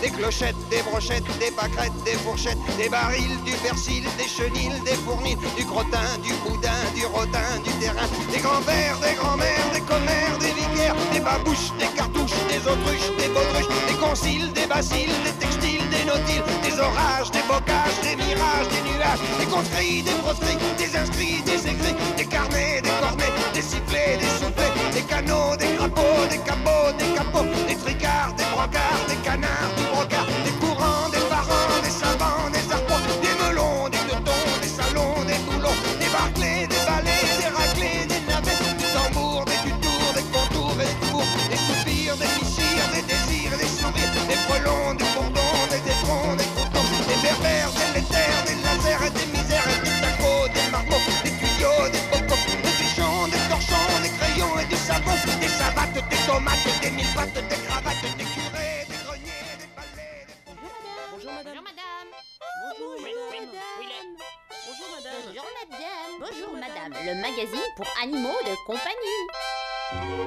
[0.02, 4.96] des clochettes, des brochettes, des pâquerettes, des fourchettes, des barils, du persil, des chenilles, des
[5.06, 10.38] fournils, du crottin, du boudin, du rotin, du terrain, des grands-pères, des grands-mères, des commères,
[10.40, 13.83] des vicaires, des babouches, des cartouches, des autruches, des baudruches,
[14.14, 18.82] des conciles, des basiles, des textiles, des nautiles, des orages, des bocages, des mirages, des
[18.88, 24.18] nuages, des conscrits, des proscrits, des inscrits, des écrits, des carnets, des cornets, des sifflets,
[24.18, 29.16] des soufflets, des canaux, des crapauds, des capots, des capots, des tricards, des brancards, des
[29.16, 30.73] canards, du brocard, des courants,
[56.26, 60.54] tomates, des mille pattes, des cravates, des curés, des greniers, des palais, des...
[61.12, 61.54] Bonjour madame.
[61.54, 62.08] Bonjour madame.
[62.62, 63.12] Bonjour le-
[64.66, 65.22] Bonjour madame.
[65.26, 66.12] Bonjour madame.
[66.20, 66.92] Bonjour madame.
[67.04, 70.24] Le magazine pour animaux de compagnie.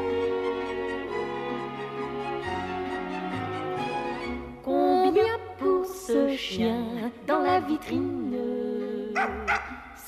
[4.63, 6.83] Combien pour ce chien
[7.27, 8.35] dans la vitrine?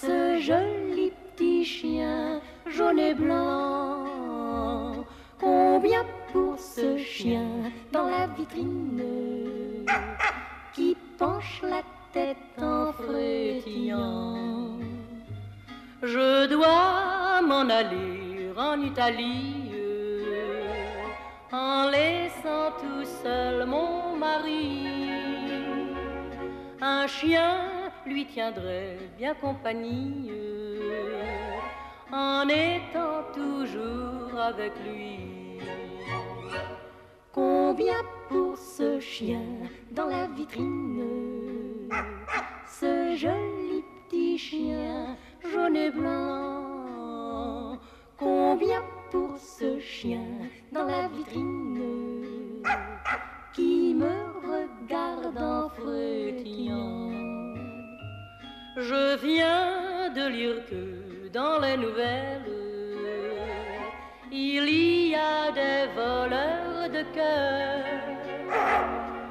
[0.02, 3.99] Ce joli petit chien jaune et blanc
[5.82, 9.02] Combien pour ce chien dans la vitrine
[10.74, 14.78] Qui penche la tête en frétillant
[16.04, 19.72] Je dois m'en aller en Italie
[21.50, 25.12] en laissant tout seul mon mari.
[26.82, 27.56] Un chien
[28.06, 30.30] lui tiendrait bien compagnie
[32.12, 35.29] en étant toujours avec lui.
[37.32, 39.46] Combien pour ce chien
[39.92, 41.90] dans la vitrine
[42.68, 47.78] Ce joli petit chien jaune et blanc.
[48.18, 50.26] Combien pour ce chien
[50.72, 52.64] dans la vitrine
[53.54, 54.16] qui me
[54.50, 57.12] regarde en frétillant.
[58.76, 62.69] Je viens de lire que dans les nouvelles
[64.32, 67.86] il y a des voleurs de cœur.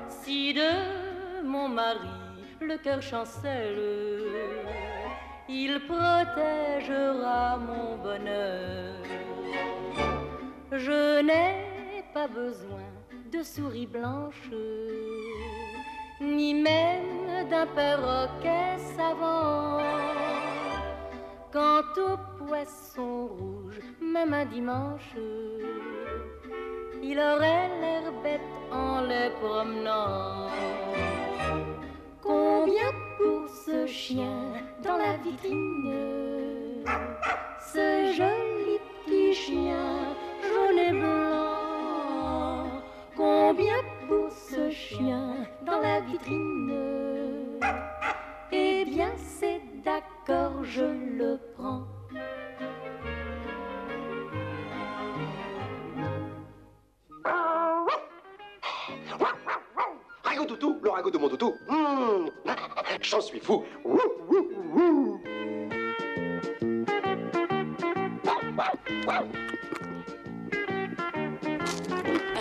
[0.08, 1.98] Si de mon mari
[2.60, 3.78] le cœur chancelle,
[5.48, 8.94] il protégera mon bonheur.
[10.72, 12.88] Je n'ai pas besoin
[13.32, 14.50] de souris blanches,
[16.20, 19.78] ni même d'un perroquet savant.
[21.50, 25.14] Quant au poisson rouge, même un dimanche,
[27.02, 30.48] il aurait l'air bête en les promenant.
[32.20, 34.52] Combien pour ce chien
[34.84, 36.84] dans la vitrine?
[37.72, 42.66] Ce joli petit chien jaune et blanc.
[43.16, 47.07] Combien pour ce chien dans la vitrine?
[50.68, 50.84] Je
[51.18, 51.84] le prends.
[60.24, 61.54] Rago toutou, le ragot de mon toutou.
[61.68, 62.28] Mmh,
[63.00, 63.64] J'en suis fou.
[63.84, 65.20] Wouh.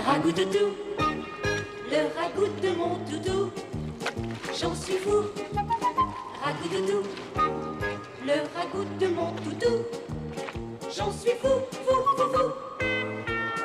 [0.05, 0.73] Ragout toutou,
[1.91, 3.51] le ragout de mon toutou,
[4.59, 5.23] j'en suis fou.
[6.41, 7.03] Ragout toutou,
[8.27, 9.85] le ragout de mon toutou,
[10.95, 13.57] j'en suis fou, fou, fou, fou.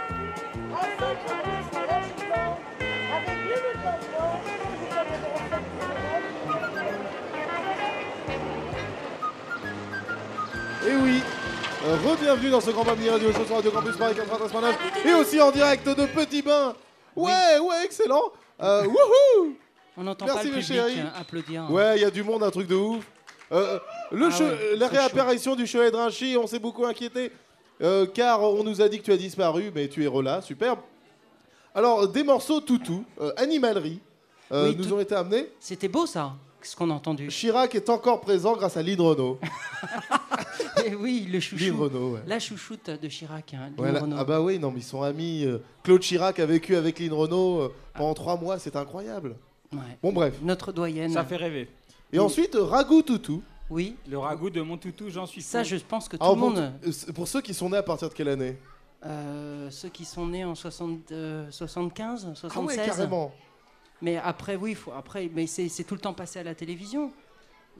[10.87, 11.23] Et oui,
[11.87, 15.41] euh, re-bienvenue dans ce grand Bamini Radio Show sur Radio Campus Paris 93.9 et aussi
[15.41, 16.75] en direct de Petit Bain.
[17.15, 18.33] Ouais, ouais, excellent.
[18.61, 19.57] Euh, wouhou
[19.97, 21.01] On n'entend Merci, pas le mes public chéris.
[21.01, 21.71] hein, applaudir.
[21.71, 23.05] Ouais, il y a du monde, un truc de ouf.
[23.53, 23.79] Euh,
[24.13, 27.33] le Ah ouais, la réapparition du show Drinchy, on s'est beaucoup inquiété.
[27.81, 30.79] euh, car on nous a dit que tu as disparu, mais tu es relà, superbe.
[31.75, 33.99] Alors, des morceaux toutou, euh, animalerie,
[34.53, 35.49] euh, Oui, nous tout- ont été amenés.
[35.59, 37.29] C'était beau ça, ce qu'on a entendu.
[37.29, 39.39] Chirac est encore présent grâce à Lynn Renault.
[40.85, 41.65] Eh oui, le chouchou.
[41.65, 42.21] Lynn Renault, ouais.
[42.27, 43.55] La chouchoute de Chirac.
[43.55, 45.47] hein, Ouais, ah bah oui, non, mais ils sont amis.
[45.83, 49.37] Claude Chirac a vécu avec Lynn Renault pendant trois mois, c'est incroyable.
[49.73, 49.79] Ouais.
[50.03, 50.35] Bon, bref.
[50.43, 51.13] Notre doyenne.
[51.13, 51.69] Ça fait rêver.
[52.13, 53.43] Et ensuite, Ragout Toutou.
[53.71, 53.97] Oui.
[54.09, 55.49] Le ragout de mon toutou, j'en suis fou.
[55.49, 56.59] Ça, je pense que tout Ah, le pour, monde.
[56.85, 58.57] euh, pour ceux qui sont nés à partir de quelle année?
[59.05, 62.53] Euh, ceux qui sont nés en 60, euh, 75, 76.
[62.55, 63.33] Ah ouais, carrément.
[64.01, 67.13] Mais après, oui, faut, après, mais c'est c'est tout le temps passé à la télévision.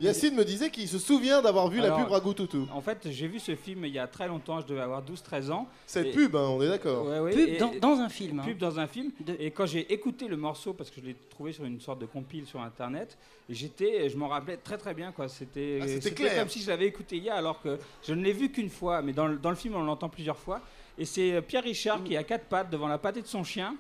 [0.03, 2.69] Yacine me disait qu'il se souvient d'avoir vu Alors, la pub Ragout Toutou.
[2.73, 5.51] En fait, j'ai vu ce film il y a très longtemps, je devais avoir 12-13
[5.51, 5.69] ans.
[5.87, 7.07] Cette Et- pub, hein, on est d'accord.
[7.07, 8.41] Ouais, ouais, Pub et- dans, dans un film.
[8.41, 8.45] hein.
[8.45, 9.11] Pub dans un film.
[9.39, 12.07] Et quand j'ai écouté le morceau, parce que je l'ai trouvé sur une sorte de
[12.07, 13.17] compile sur internet,
[13.49, 15.13] et j'étais, je m'en rappelais très très bien.
[15.13, 15.29] quoi.
[15.29, 16.37] C'était Ah, c'était c'était clair.
[16.39, 19.03] comme si je l'avais écouté hier, alors que je ne l'ai vu qu'une fois.
[19.03, 20.61] Mais dans le, dans le film, on l'entend plusieurs fois.
[20.99, 23.75] Et c'est euh, Pierre Richard qui a quatre pattes devant la pâtée de son chien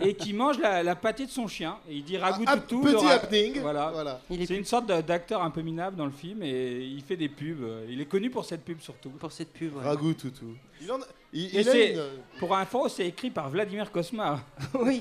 [0.00, 1.78] et qui mange la, la pâtée de son chien.
[1.88, 2.80] Et il dit ragout Ah, toutou.
[2.82, 3.60] petit le happening.
[3.60, 3.90] Voilà.
[3.92, 4.20] Voilà.
[4.28, 7.16] Il est C'est une sorte d'acteur un peu minable dans le film et il fait
[7.16, 7.64] des pubs.
[7.88, 9.10] Il est connu pour cette pub surtout.
[9.10, 9.76] Pour cette pub.
[9.76, 9.84] ouais.
[9.84, 10.54] Ragout Toutou.
[10.82, 12.00] Il, en a- il- a une-
[12.40, 14.40] Pour info, c'est écrit par Vladimir Kosma.
[14.74, 14.98] oui,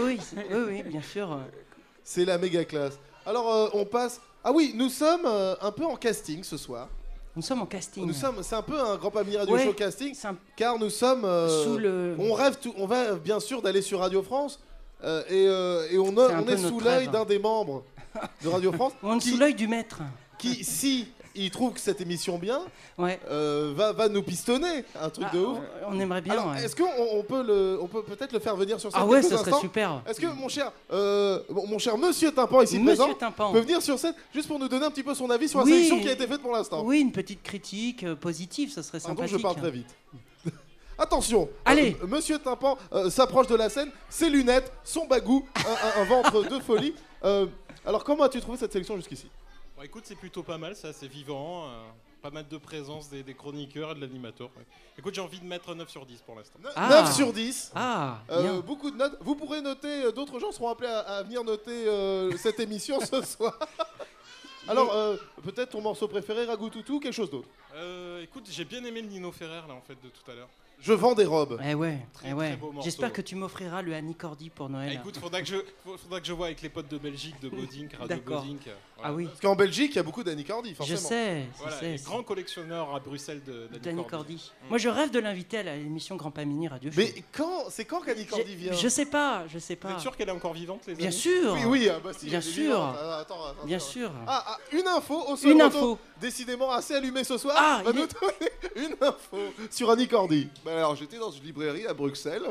[0.00, 1.38] oui, oui, oui, bien sûr.
[2.04, 2.98] C'est la méga classe.
[3.26, 4.20] Alors, euh, on passe.
[4.42, 6.88] Ah oui, nous sommes euh, un peu en casting ce soir.
[7.36, 8.04] Nous sommes en casting.
[8.06, 10.90] Nous sommes, c'est un peu un grand Pamini Radio Ouais, Show casting, un- car nous
[10.90, 11.24] sommes.
[11.24, 14.58] euh, Sous le- On rêve, tout, on va bien sûr d'aller sur Radio France,
[15.04, 17.84] euh, et, euh, et on, a- est sous l'œil d'un des membres
[18.42, 20.00] de Radio France, On est qui, sous l'œil du maître.
[20.38, 22.60] qui, si il trouve que cette émission bien,
[22.98, 23.20] Ouais.
[23.30, 25.58] euh, va, va nous pistonner, un truc Ah, de ouf.
[25.88, 26.64] on- on aimerait bien, Alors, ouais.
[26.64, 29.22] Est-ce qu'on on peut le, on peut peut-être le faire venir sur scène Ah ouais,
[29.22, 30.02] ça serait super.
[30.06, 33.52] Est-ce que mon cher, euh, mon cher Monsieur Tympan ici Monsieur présent Tympan.
[33.52, 35.66] peut venir sur scène juste pour nous donner un petit peu son avis sur la
[35.66, 38.98] sélection qui a été faite pour l'instant Oui, une petite critique euh, positive, ça serait
[39.00, 39.36] Pardon, sympathique.
[39.38, 39.88] je parle très vite.
[40.98, 41.96] Attention, Allez.
[42.06, 42.76] Monsieur Tympan
[43.08, 45.60] s'approche de la scène, ses lunettes, son bagou, un,
[46.00, 46.94] un- un ventre de folie.
[47.86, 49.26] Alors comment as-tu trouvé cette sélection jusqu'ici?
[49.80, 51.64] Bon, écoute, c'est plutôt pas mal, c'est assez vivant.
[51.70, 51.88] euh,
[52.20, 54.50] pas mal de présence des, des chroniqueurs et de l'animateur.
[54.58, 54.66] ouais.
[54.98, 56.58] Écoute, j'ai envie de mettre 9 sur 10 pour l'instant.
[56.76, 57.72] 9 sur 10.
[57.74, 58.60] Ah, Euh, bien.
[58.60, 59.16] beaucoup de notes.
[59.22, 63.00] Vous pourrez noter, euh, d'autres gens seront appelés à, à venir noter euh, cette émission
[63.00, 63.58] ce soir.
[64.68, 68.84] Alors, euh, peut-être ton morceau préféré, Ragout Toutou, quelque chose d'autre Euh, écoute, j'ai bien
[68.84, 70.50] aimé le Nino Ferrer là en fait de tout à l'heure.
[70.82, 71.60] Je vends des robes.
[71.64, 72.58] Eh ouais, Très, eh ouais.
[72.82, 74.92] J'espère que tu m'offriras le Annie Cordy pour Noël.
[74.92, 77.48] Ah, écoute, faudra que, je, faudra que je vois avec les potes de Belgique, de
[77.50, 78.40] Bodink, Radio D'accord.
[78.42, 78.62] Bodink.
[79.02, 79.26] Ah oui.
[79.26, 80.98] Parce qu'en Belgique, il y a beaucoup d'Annie Cordy, forcément.
[80.98, 81.92] Je sais, je Voilà, sais.
[81.92, 84.36] les grands collectionneurs à Bruxelles de d'Annie Cordy.
[84.36, 84.52] Cordy.
[84.68, 86.96] Moi, je rêve de l'inviter à l'émission Grand Pamini Radio Show.
[86.98, 89.92] Mais quand C'est quand qu'Annie Cordy vient Je sais pas, je sais Vous pas.
[89.94, 91.52] êtes sûr qu'elle est encore vivante, les Bien amis sûr.
[91.54, 92.62] Oui, oui, ah bah si, Bien elle est sûr.
[92.62, 92.96] vivante.
[92.98, 93.86] Ah, attends, attends, Bien attends.
[93.86, 94.10] sûr.
[94.26, 95.98] Ah, ah, une info au Une Auto, info.
[96.20, 99.38] décidément assez allumé ce soir, Ah, va il nous est- donner une info
[99.70, 100.48] sur Annie Cordy.
[100.64, 102.42] Bah alors j'étais dans une librairie à Bruxelles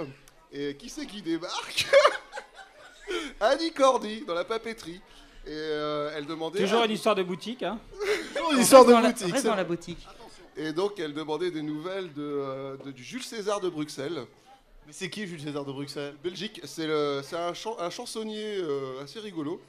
[0.51, 1.85] et qui c'est qui débarque
[3.39, 5.01] Annie Cordy dans la papeterie
[5.45, 7.63] et euh, elle demandait Toujours une histoire de boutique.
[7.63, 7.79] Hein.
[8.35, 9.31] Toujours une histoire de Reste dans la- boutique.
[9.33, 10.07] reste c'est dans la boutique.
[10.57, 14.25] et donc elle demandait des nouvelles de, euh, de- du Jules César de Bruxelles.
[14.85, 16.15] Mais c'est qui Jules César de Bruxelles?
[16.23, 19.61] Belgique, c'est le- c'est un, chan- un chansonnier euh, assez rigolo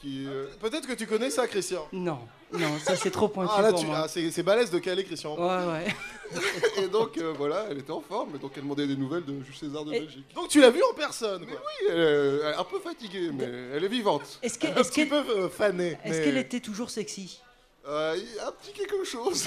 [0.00, 0.26] qui.
[0.26, 1.86] euh, Peut-être que tu connais ça, Christian.
[1.92, 2.18] Non,
[2.52, 3.86] non, ça c'est trop pointu Ah là, pour tu...
[3.86, 4.02] moi.
[4.04, 5.34] ah, c'est balèze de caler, Christian.
[5.36, 6.42] Ouais, ouais.
[6.82, 9.32] et donc euh, voilà, elle était en forme, et donc elle demandait des nouvelles de
[9.44, 10.26] Jules César de Et- Belgique.
[10.34, 11.56] Donc tu l'as vue en personne, quoi.
[11.60, 14.38] Oui, elle, est- elle est un peu fatiguée, mais elle est vivante.
[14.42, 15.98] Est-ce Un petit qu'elle peu euh, fanée.
[16.04, 17.40] est-ce mais- qu'elle était toujours sexy?
[17.88, 19.46] Euh, il y a un petit quelque chose.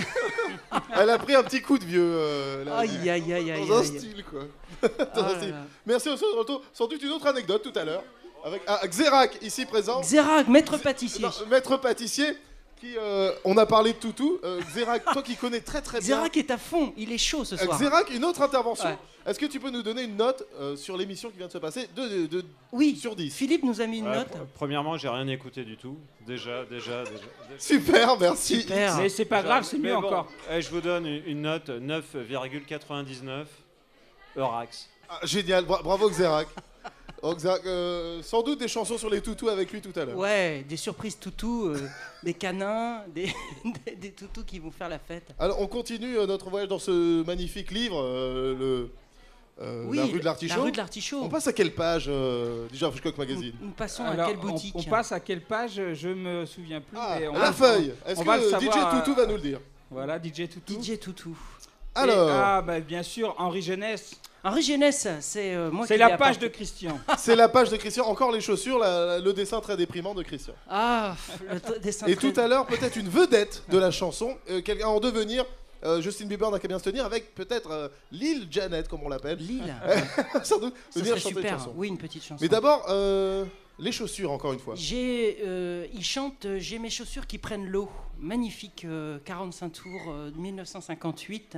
[0.99, 2.01] Elle a pris un petit coup de vieux.
[2.03, 2.79] euh, là.
[2.79, 3.65] Aïe, aïe, aïe, aïe.
[3.65, 4.41] Dans un style, quoi.
[4.81, 5.49] Dans un Ah là style.
[5.51, 5.63] là.
[5.85, 6.61] Merci au retour.
[6.73, 8.03] Sans doute une autre anecdote tout à l'heure.
[8.45, 10.01] Avec ah, Xerac, ici présent.
[10.01, 11.21] Xerac, maître pâtissier.
[11.25, 12.37] Non, maître pâtissier.
[12.79, 14.37] Qui, euh, on a parlé de toutou.
[14.43, 16.17] Euh, Xerac, toi qui connais très très bien.
[16.17, 17.79] Xerac est à fond, il est chaud ce Euh, soir.
[17.79, 18.89] Xerac, une autre intervention.
[18.89, 18.97] Ouais.
[19.25, 21.57] Est-ce que tu peux nous donner une note euh, sur l'émission qui vient de se
[21.57, 24.27] passer de, de- de- Oui, sur 10 Philippe nous a mis une Ouais, note.
[24.27, 25.97] pr- Premièrement, j'ai rien écouté du tout.
[26.27, 27.23] Déjà, déjà, déjà.
[27.57, 28.61] Super, merci.
[28.61, 28.97] Super.
[28.97, 30.27] Mais c'est pas grave, c'est mieux bon, encore.
[30.51, 33.45] eh, je vous donne une note 9,99
[34.37, 34.89] Eurax.
[35.09, 36.47] Ah, génial, bra- bravo Xerac.
[37.27, 40.15] Oh, Xerac, euh, sans doute des chansons sur les toutous avec lui tout à l'heure.
[40.15, 41.89] Ouais, des surprises toutous, euh,
[42.23, 43.33] des canins, des,
[43.85, 45.29] des, des toutous qui vont faire la fête.
[45.39, 48.91] Alors on continue euh, notre voyage dans ce magnifique livre, euh, le,
[49.59, 50.55] euh, Oui, La rue de l'Artichaut.
[50.55, 51.21] La rue de l'Artichaut.
[51.23, 54.75] On passe à quelle page euh, déjà Hitchcock Magazine Nous passons Alors, à quelle boutique
[54.75, 56.95] on, passe à quelle page Je me souviens plus.
[56.99, 57.93] Ah, mais on la va- feuille.
[58.05, 59.59] Est-ce le que savoir, DJ euh, Toutou va nous le dire
[59.89, 60.79] Voilà, DJ Toutou.
[60.79, 61.35] DJ Toutou.
[61.95, 62.29] Alors.
[62.29, 64.19] Et- ah, bah, bien sûr, Henri Jeunesse.
[64.45, 66.47] Henri Jeunesse, c'est euh, moi C'est qui la l'ai page de.
[66.47, 66.99] Christian.
[67.17, 70.21] C'est la page de Christian, encore les chaussures, la- la- le dessin très déprimant de
[70.23, 70.53] Christian.
[70.69, 71.15] Ah,
[71.51, 74.61] le t- dessin Et très- tout à l'heure, peut-être une vedette de la chanson, euh,
[74.61, 75.45] quelqu'un en devenir.
[75.83, 79.09] euh, Justin Bieber n'a qu'à bien se tenir avec peut-être euh, Lil Janet, comme on
[79.09, 79.37] l'appelle.
[79.39, 79.75] Lille.
[80.43, 81.59] Sans doute Ce venir serait chanter une super.
[81.59, 81.73] chanson.
[81.75, 82.39] Oui, une petite chanson.
[82.41, 83.45] Mais d'abord, euh,
[83.79, 84.73] les chaussures, encore une fois.
[84.75, 87.89] J'ai, euh, il chante euh, J'ai mes chaussures qui prennent l'eau.
[88.19, 91.57] Magnifique, euh, 45 tours, euh, 1958.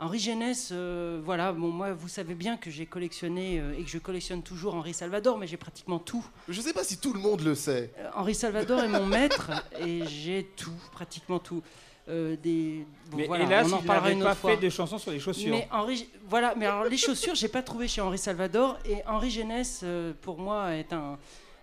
[0.00, 3.90] Henri Jeunesse, euh, voilà, bon, moi, vous savez bien que j'ai collectionné euh, et que
[3.90, 6.24] je collectionne toujours Henri Salvador, mais j'ai pratiquement tout.
[6.48, 7.92] Je sais pas si tout le monde le sait.
[7.98, 11.62] Euh, Henri Salvador est mon maître et j'ai tout, pratiquement tout.
[12.08, 14.50] Euh, des, bon, Mais voilà, hélas, on en il parlera n'avait une pas autre fois.
[14.50, 15.50] fait de chansons sur les chaussures.
[15.50, 19.30] Mais Henri, voilà, mais alors les chaussures, j'ai pas trouvé chez Henri Salvador et Henri
[19.30, 21.18] Jeunesse, euh, pour moi, est un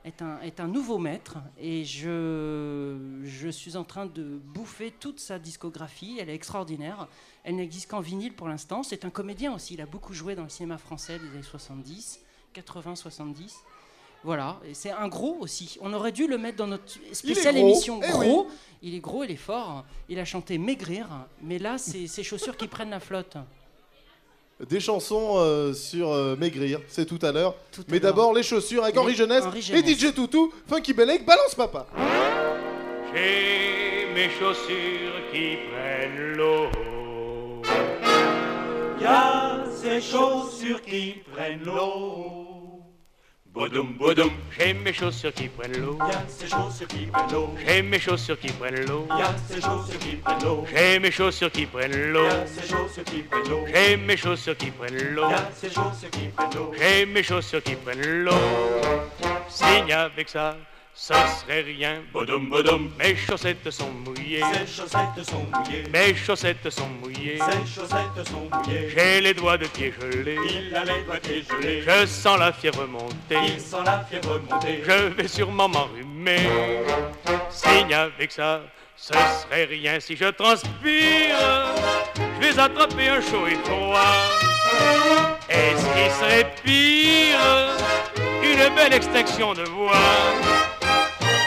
[0.06, 5.20] est un, est un nouveau maître et je, je suis en train de bouffer toute
[5.20, 6.18] sa discographie.
[6.20, 7.08] Elle est extraordinaire.
[7.43, 8.84] Elle n'existe qu'en vinyle pour l'instant.
[8.84, 9.76] C'est un comédien aussi.
[9.76, 12.20] Il a beaucoup joué dans le cinéma français des années 70,
[12.54, 13.56] 80, 70.
[14.24, 15.80] Voilà, et c'est un gros aussi.
[15.82, 18.45] On aurait dû le mettre dans notre spéciale gros, émission eh gros.
[18.47, 18.54] oui.
[18.84, 19.84] Il est gros, il est fort.
[20.10, 21.08] Il a chanté Maigrir,
[21.41, 23.38] mais là, c'est ses chaussures qui prennent la flotte.
[24.70, 27.55] Des chansons euh, sur euh, Maigrir, c'est tout à l'heure.
[27.88, 29.99] Mais d'abord, les chaussures avec Henri Jeunesse Henri et Jeunesse.
[29.99, 31.88] DJ Toutou, Funky Belek, Balance Papa.
[33.14, 36.68] J'ai mes chaussures qui prennent l'eau.
[39.01, 42.51] Y a ces chaussures qui prennent l'eau.
[43.54, 44.32] Bodoum, bodoum.
[44.58, 45.97] J'ai mes chaussures qui prennent l'eau.
[45.99, 47.49] Y a ces chaussures qui prennent l'eau.
[47.66, 49.06] J'ai mes chaussures qui prennent l'eau.
[49.10, 50.66] Y a ces chaussures qui prennent l'eau.
[50.74, 52.24] J'ai mes chaussures qui prennent l'eau.
[52.24, 53.66] Y a ces chaussures qui prennent l'eau.
[53.68, 55.30] J'ai mes chaussures qui prennent l'eau.
[55.30, 56.72] Y a ces chaussures qui prennent l'eau.
[56.80, 58.32] J'ai mes chaussures qui prennent l'eau.
[59.49, 60.56] Signe avec ça.
[60.94, 62.92] Ce serait rien, bodoum bodoum.
[63.00, 64.42] Mes chaussettes sont mouillées.
[64.54, 65.84] Ces chaussettes sont mouillées.
[65.92, 67.39] Mes chaussettes sont mouillées.
[67.39, 68.89] Ces chaussettes sont mouillées.
[68.96, 70.38] J'ai les doigts de pied gelés.
[70.50, 71.82] Il a les doigts de pied gelés.
[71.82, 73.38] Je sens la fièvre monter.
[73.48, 74.84] Il sent la fièvre monter.
[74.86, 76.50] Je vais sûrement m'enrhumer.
[77.50, 78.62] Signe avec ça.
[78.96, 81.38] Ce serait rien si je transpire.
[82.16, 84.14] Je vais attraper un chaud et froid.
[85.50, 87.39] Et ce qui serait pire,
[88.44, 89.98] une belle extinction de voix.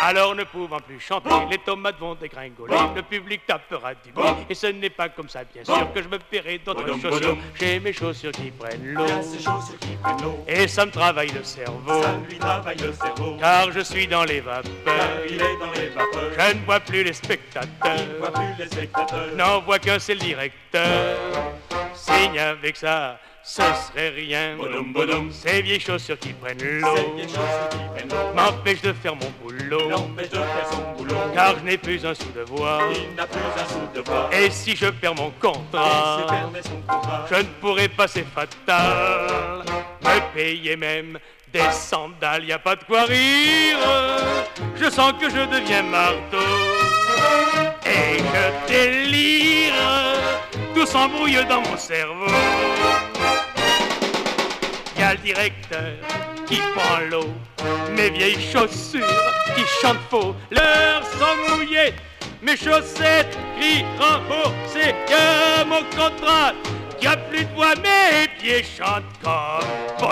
[0.06, 4.54] Alors ne pouvant plus chanter, les tomates vont dégringoler, le public tapera du bruit, et
[4.54, 7.38] ce n'est pas comme ça bien sûr que je me paierai d'autres chaussures.
[7.54, 9.06] J'ai mes chaussures qui prennent l'eau,
[10.46, 12.02] et ça me travaille le cerveau,
[13.40, 14.72] car je suis dans les vapeurs,
[15.26, 17.96] je ne vois plus les spectateurs,
[19.36, 21.16] n'en vois qu'un c'est le directeur,
[21.94, 23.18] signe avec ça.
[23.46, 24.56] Ce serait rien,
[25.30, 26.96] ces vieilles chaussures qui prennent l'eau.
[28.34, 29.90] m'empêchent de faire mon boulot,
[31.34, 32.80] car je n'ai plus un sou de voix.
[34.32, 36.26] Et si je perds mon contrat,
[37.30, 39.62] je ne pourrai pas, c'est fatal,
[40.02, 41.18] me payer même
[41.52, 43.78] des sandales, y a pas de quoi rire.
[44.74, 46.38] Je sens que je deviens marteau.
[47.84, 49.74] Et je délire,
[50.74, 52.26] tout s'embrouille dans mon cerveau.
[55.14, 55.94] Y directeur
[56.46, 57.28] qui prend l'eau,
[57.94, 59.00] mes vieilles chaussures
[59.54, 61.94] qui chantent faux, leurs sont mouillées,
[62.42, 66.52] mes chaussettes crient remboursées, que mon contrat
[66.98, 70.04] qui a plus de voix, mes pieds chantent comme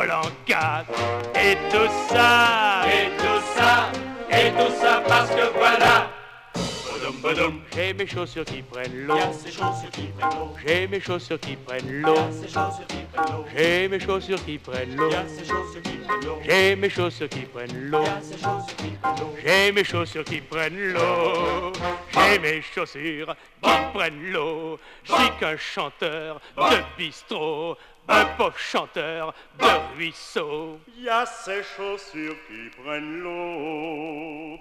[0.46, 0.92] quatre,
[1.34, 3.90] et tout ça, et tout ça,
[4.30, 6.11] et tout ça parce que voilà.
[7.74, 9.14] J'ai mes chaussures qui prennent l'eau.
[10.66, 12.16] J'ai mes chaussures qui prennent l'eau.
[13.54, 15.10] J'ai mes chaussures qui prennent l'eau.
[16.44, 18.04] J'ai mes chaussures qui prennent l'eau.
[19.44, 21.72] J'ai mes chaussures qui prennent l'eau.
[22.12, 24.78] J'ai mes chaussures qui prennent l'eau.
[25.04, 27.76] Je suis qu'un chanteur de bistrot.
[28.08, 30.80] Un pauvre chanteur de ruisseau.
[30.96, 34.58] Il y a ces chaussures qui prennent l'eau.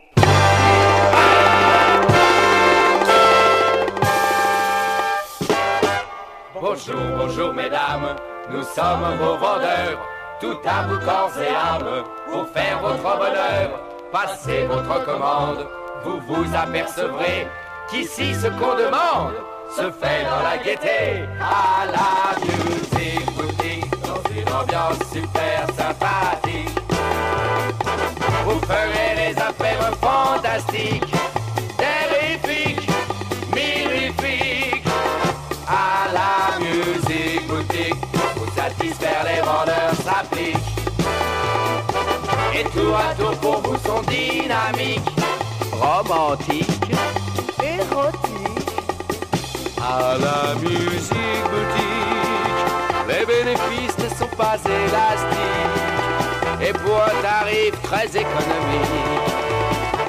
[6.61, 8.15] Bonjour, bonjour mesdames,
[8.51, 9.97] nous sommes vos vendeurs,
[10.39, 13.79] tout à vous corps et âme, pour faire votre bonheur.
[14.11, 15.65] Passez votre commande,
[16.03, 17.47] vous vous apercevrez
[17.89, 19.33] qu'ici ce qu'on demande
[19.75, 21.23] se fait dans la gaieté.
[21.39, 26.79] À la musique boutique, dans une ambiance super sympathique.
[28.45, 31.11] Vous ferez des affaires fantastiques,
[42.61, 45.09] Et tour à tour pour vous sont dynamiques,
[45.71, 46.93] romantiques,
[47.59, 48.75] érotiques.
[49.81, 52.61] À la musique boutique,
[53.07, 55.81] les bénéfices ne sont pas élastiques.
[56.61, 59.31] Et pour un tarif très économique,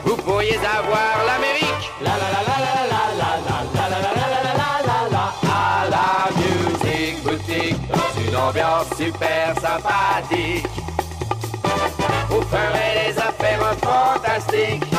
[0.05, 1.91] vous pourriez avoir l'Amérique.
[2.03, 5.01] La la la la la la la la la la la la la la la
[5.11, 10.92] la À la musique boutique, dans une ambiance super sympathique.
[12.33, 14.92] Vous ferez des affaires fantastiques,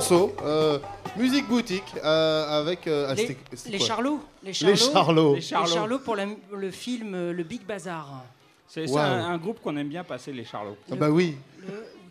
[0.00, 0.78] morceau euh,
[1.16, 2.86] Musique boutique euh, avec.
[2.86, 4.20] euh, ah, Les, c'était- c'était les Charlots.
[4.42, 4.76] Les Les Charlots.
[4.92, 5.34] Charlots.
[5.34, 8.24] Les Charlots pour la- le film Le Big Bazar.
[8.68, 8.98] C'est Wow.
[8.98, 10.76] un, un groupe qu'on aime bien passer, les Charlots.
[10.90, 11.34] Ah bah oui.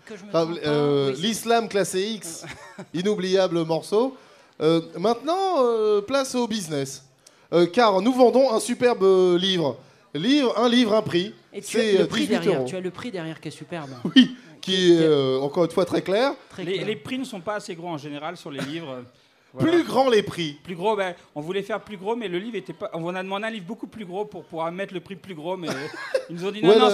[0.06, 0.60] Que je me trompe pas, oui,
[1.16, 2.46] c'est- L'islam classé X,
[2.94, 4.16] inoubliable morceau.
[4.62, 7.06] Euh, maintenant, euh, place au business.
[7.54, 9.78] Euh, car nous vendons un superbe euh, livre.
[10.14, 10.54] livre.
[10.60, 11.34] Un livre, un prix.
[11.54, 12.60] Et tu as C'est le prix 18 derrière.
[12.60, 12.68] euros.
[12.68, 13.90] Tu as le prix derrière qui est superbe.
[14.16, 16.34] Oui, qui est euh, encore une fois très clair.
[16.58, 19.04] Les, les prix ne sont pas assez gros en général sur les livres.
[19.58, 20.60] Plus grands les prix.
[20.64, 22.92] Plus gros, ben, on voulait faire plus gros, mais le livre était pas.
[22.94, 25.58] On a demandé un livre beaucoup plus gros pour pouvoir mettre le prix plus gros,
[25.58, 25.70] mais
[26.30, 26.90] ils nous ont dit non, Ouais, non,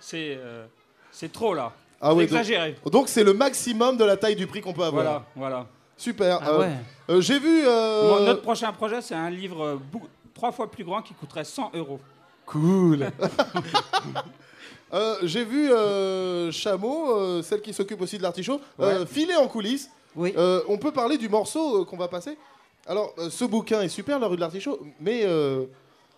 [0.00, 1.72] c'est- euh, trop là.
[2.00, 2.74] Ah C'est ouais, exagéré.
[2.90, 5.02] Donc c'est le maximum de la taille du prix qu'on peut avoir.
[5.04, 5.66] Voilà, voilà.
[5.96, 6.38] Super.
[6.42, 6.72] Ah Euh, ouais.
[7.10, 7.62] euh, J'ai vu.
[7.66, 9.76] euh, notre prochain projet, c'est un livre euh,
[10.32, 12.00] trois fois plus grand qui coûterait 100 euros.
[12.46, 13.10] Cool.
[14.92, 19.06] Euh, J'ai vu euh, Chameau, euh, celle qui s'occupe aussi de l'artichaut, euh, Ouais.
[19.06, 19.88] filer en coulisses.
[20.18, 22.36] Euh, on peut parler du morceau euh, qu'on va passer.
[22.86, 25.64] Alors, euh, ce bouquin est super, La rue de l'artichaut, mais euh,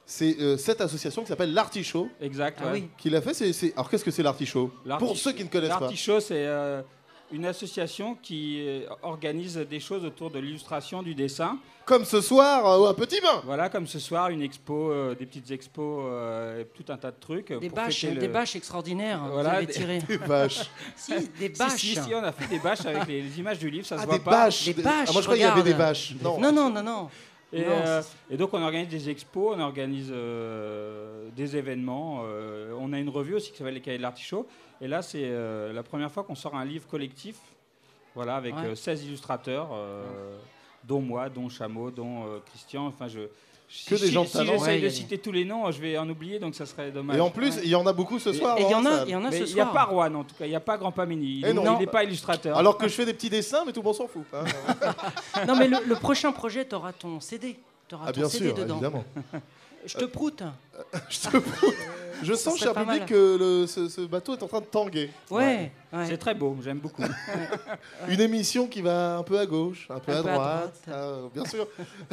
[0.05, 2.09] c'est euh, cette association qui s'appelle l'Artichaut.
[2.21, 2.59] Exact.
[2.63, 2.89] Ah oui.
[2.99, 3.33] Qui l'a fait.
[3.35, 4.71] c'est- Alors, qu'est-ce que c'est l'Artichaut?
[4.85, 5.81] L'arti- Pour ceux qui ne connaissent pas.
[5.81, 6.83] L'artichaut, c'est euh,
[7.33, 11.59] une association qui euh, organise des choses autour de l'illustration, du dessin.
[11.85, 13.43] Comme ce soir, euh, un petit bain.
[13.45, 17.17] Voilà, comme ce soir, une expo, euh, des petites expos, euh, tout un tas de
[17.21, 17.53] trucs.
[17.53, 19.21] Des pour bâches, le- des bâches extraordinaires.
[19.25, 19.99] vous Voilà, avez des- tiré.
[20.09, 20.69] Des bâches.
[20.97, 21.73] si, des Si, bâches.
[21.81, 24.03] Si, si, on a fait des bâches avec les, les images du livre, ça Ah,
[24.03, 24.31] se voit des pas.
[24.33, 24.65] bâches.
[24.65, 25.07] Des Des- bâches.
[25.09, 26.15] Ah, moi, je croyais qu'il y avait des bâches.
[26.23, 26.41] Non.
[26.41, 26.83] non, non, non.
[26.83, 27.09] non.
[27.53, 32.23] Et, Non, euh, et donc on organise des expos, on organise euh, des événements.
[32.25, 34.49] euh, on a une revue aussi qui s'appelle Les Cahiers de l'Artichaut.
[34.81, 37.37] Et là, c'est euh, la première fois qu'on sort un livre collectif,
[38.15, 38.67] voilà, avec Ouais.
[38.67, 40.37] euh, 16 illustrateurs, euh,
[40.85, 42.87] dont moi, dont Chameau, dont euh, Christian.
[42.87, 43.21] Enfin, je,
[43.89, 45.99] Que Si- des gens de si j'essaye Ouais, de citer tous les noms, je vais
[45.99, 47.17] en oublier, donc ça serait dommage.
[47.17, 48.57] Et en plus, il y en a beaucoup ce soir.
[48.59, 49.73] Et il y en a- il y en a ce il n'y a soir.
[49.73, 51.41] pas Rouen, en tout cas, il n'y a pas Grand Pamini.
[51.45, 52.57] Il n'est pas illustrateur.
[52.57, 54.23] Alors que je fais des petits dessins, mais tout le monde s'en fout.
[54.33, 54.45] hein.
[55.49, 57.59] Non, mais le, le prochain projet, tu auras ton CD.
[57.89, 58.75] Tu auras Ah, ton bien CD sûr, dedans.
[58.75, 59.05] évidemment.
[59.85, 60.43] Je te proute.
[61.09, 61.75] Je te proute.
[62.23, 63.07] Je sens, cher public, mal.
[63.07, 65.11] que le- ce, ce bateau est en train de tanguer.
[65.31, 66.07] Ouais, ouais.
[66.07, 67.03] C'est très beau, j'aime beaucoup.
[68.09, 70.83] Une émission qui va un peu à gauche, un peu, Un à, peu à droite,
[70.91, 71.67] ah, bien sûr.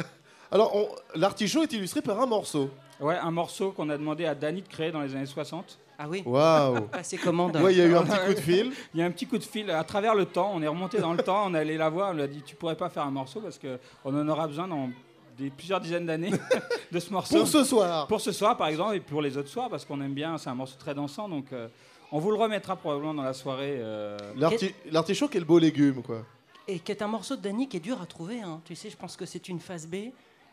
[0.52, 0.72] Alors,
[1.14, 2.70] l'artichaut est illustré par un morceau.
[3.00, 5.78] Ouais, un morceau qu'on a demandé à Danny de créer dans les années 60.
[5.98, 7.56] Ah oui Waouh Passer commande.
[7.56, 8.72] Ouais, il y a eu un petit coup de fil.
[8.94, 10.50] Il y a un petit coup de fil à travers le temps.
[10.52, 12.42] On est remonté dans le temps, on est allé la voir, on lui a dit
[12.44, 14.90] Tu pourrais pas faire un morceau parce qu'on en aura besoin dans
[15.38, 16.30] des, plusieurs dizaines d'années
[16.92, 17.38] de ce morceau.
[17.38, 18.06] Pour ce soir.
[18.06, 20.38] Pour ce soir, par exemple, et pour les autres soirs, parce qu'on aime bien.
[20.38, 21.68] C'est un morceau très dansant, donc euh,
[22.12, 23.76] on vous le remettra probablement dans la soirée.
[23.78, 26.22] euh, L'arti- L'artichaut, quel beau légume, quoi.
[26.66, 28.40] Et qui est un morceau de Danny qui est dur à trouver.
[28.40, 28.60] hein.
[28.64, 29.96] Tu sais, je pense que c'est une phase B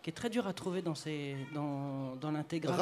[0.03, 2.75] qui est très dur à trouver dans, ses, dans, dans l'intégrale.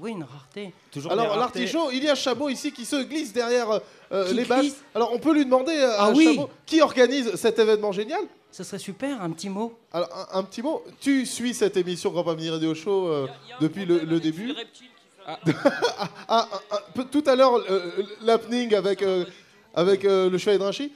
[0.00, 0.72] Oui, une rareté.
[1.10, 3.80] Alors, l'artichaut, il y a Chabot ici qui se glisse derrière
[4.10, 4.60] euh, Qui les bâches.
[4.60, 6.24] glisse Alors, on peut lui demander Ah à oui.
[6.24, 8.22] Chabot qui organise cet événement génial
[8.56, 9.76] Ce serait super, un petit mot.
[9.92, 10.84] Alors, un, un petit mot.
[11.00, 13.26] Tu suis cette émission Grand Pamini Radio Show euh,
[13.60, 14.54] depuis le, le début
[15.26, 15.38] Ah,
[16.28, 16.78] ah, ah,
[17.10, 17.90] tout à l'heure, euh,
[18.20, 19.24] l'happening avec, euh,
[19.74, 20.92] avec euh, le Chevalier.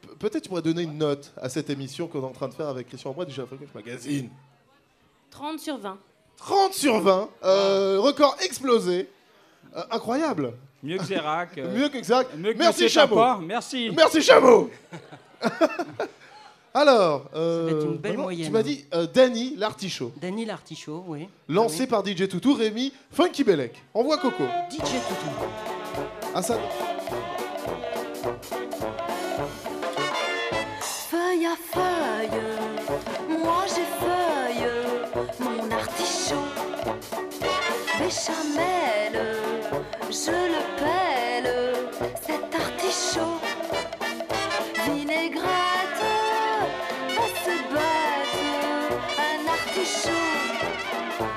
[0.00, 2.54] Pe- Peut-être tu pourrais donner une note à cette émission qu'on est en train de
[2.54, 4.30] faire avec Christian Ambrois du Chef Magazine.
[5.32, 5.98] 30 sur 20.
[6.38, 9.10] 30 sur 20, euh, record explosé.
[9.76, 10.54] Euh, incroyable.
[10.82, 11.50] Mieux que Zérac.
[11.58, 12.28] euh, Mieux que Xac.
[12.38, 12.88] mieux que Merci.
[12.94, 13.90] Papa, Merci.
[13.94, 14.70] Merci Chabot.
[16.74, 18.46] Alors, euh, Ça va être une belle maintenant, moyenne.
[18.46, 21.28] tu m'as dit euh, Danny l'artichaut, Danny l'artichaut, oui.
[21.48, 23.74] lancé par DJ Toutou, Rémi, Funky Bellec.
[23.92, 24.44] On voit Coco.
[24.70, 26.02] DJ Toutou.
[26.34, 26.58] Ah, ça...
[31.10, 32.40] Feuille à feuille,
[33.28, 34.68] moi j'ai feuille,
[35.40, 36.48] mon artichaut.
[37.98, 39.36] Béchamel,
[40.10, 41.52] je le pèle,
[42.26, 43.41] cet artichaut.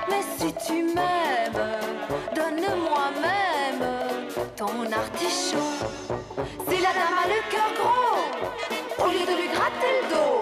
[0.09, 1.71] Mais si tu m'aimes,
[2.35, 3.85] donne-moi même
[4.55, 5.75] ton artichaut.
[6.67, 10.41] Si la dame a le cœur gros, au lieu de lui gratter le dos.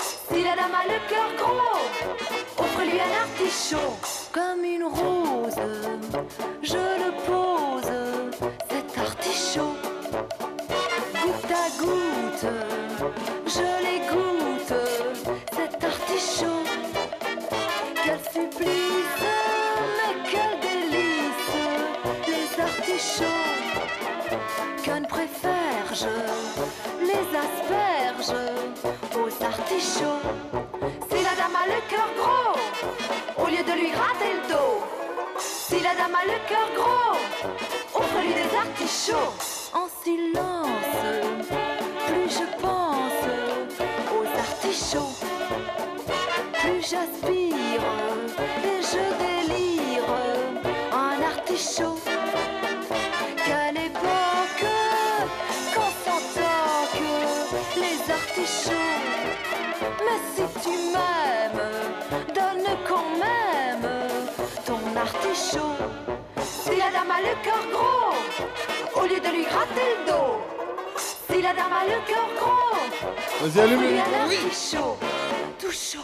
[0.00, 1.78] Si la dame a le cœur gros,
[2.58, 3.94] offre-lui un artichaut.
[4.32, 5.60] Comme une rose,
[6.62, 7.92] je le pose,
[8.68, 9.83] cet artichaut.
[29.84, 30.00] Si
[31.22, 34.82] la dame a le cœur gros, au lieu de lui gratter le dos.
[35.38, 37.18] Si la dame a le cœur gros,
[37.94, 39.34] offre-lui des artichauts.
[39.74, 40.96] En silence,
[42.06, 43.24] plus je pense
[44.16, 45.14] aux artichauts,
[46.62, 47.84] plus j'aspire
[48.64, 49.33] et je
[65.04, 65.74] artichaut.
[66.42, 70.40] Si la dame a le cœur gros, au lieu de lui gratter le dos.
[70.96, 74.36] Si la dame a le cœur gros, Vas-y, allume offre-lui le un oui.
[74.44, 74.96] artichaut,
[75.58, 75.98] tout chaud.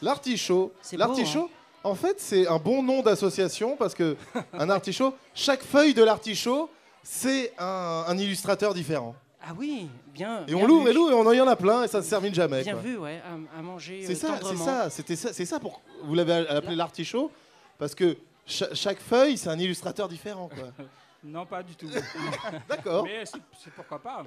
[0.00, 0.72] L'artichaut.
[0.90, 1.88] beau, L'artichaut, hein.
[1.90, 4.16] en fait, c'est un bon nom d'association parce que
[4.52, 6.68] un artichaut, chaque feuille de l'artichaut,
[7.04, 9.14] c'est un, un illustrateur différent.
[9.44, 10.42] Ah oui, bien.
[10.46, 11.98] Et bien on l'ouvre et l'ouvre et on en y en a plein et ça
[11.98, 12.62] ne se termine jamais.
[12.62, 12.82] Bien quoi.
[12.82, 13.20] vu, ouais,
[13.54, 16.46] à, à manger C'est euh, ça, c'est ça, c'était ça, c'est ça pour vous l'avez
[16.48, 17.30] appelé l'artichaut
[17.78, 18.16] parce que
[18.46, 20.68] cha- chaque feuille c'est un illustrateur différent quoi.
[21.24, 21.86] Non, pas du tout.
[22.68, 23.04] D'accord.
[23.04, 24.24] Mais c'est c'est pourquoi pas.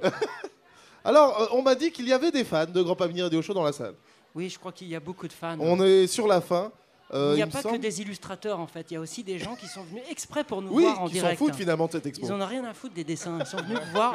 [1.04, 3.54] Alors euh, on m'a dit qu'il y avait des fans de Grand Pamini Radio Show
[3.54, 3.96] dans la salle.
[4.34, 5.58] Oui, je crois qu'il y a beaucoup de fans.
[5.60, 6.72] On est sur la fin.
[7.14, 7.76] Euh, il n'y a me pas semble.
[7.78, 10.44] que des illustrateurs en fait, il y a aussi des gens qui sont venus exprès
[10.44, 11.38] pour nous Oui, voir en qui s'en direct.
[11.38, 12.26] foutent finalement de cette expo.
[12.26, 14.14] Ils en ont rien à foutre des dessins, ils sont venus voir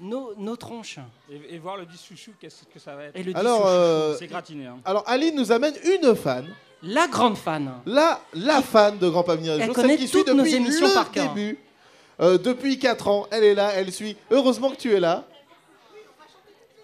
[0.00, 0.98] nos, nos tronches.
[1.30, 3.16] Et, et voir le disque chouchou, qu'est-ce que ça va être?
[3.16, 4.66] Et le Alors, disque euh, C'est gratiné.
[4.66, 4.78] hein.
[4.84, 6.46] alors Aline nous amène une fan.
[6.82, 7.72] La grande fan.
[7.86, 10.88] La, la fan de Grand Radio Elle connaît celle qui suit toutes nos depuis émissions
[10.88, 11.32] le par cœur.
[11.32, 11.58] début.
[12.20, 14.16] Euh, depuis 4 ans, elle est là, elle suit.
[14.30, 15.24] Heureusement que tu es là.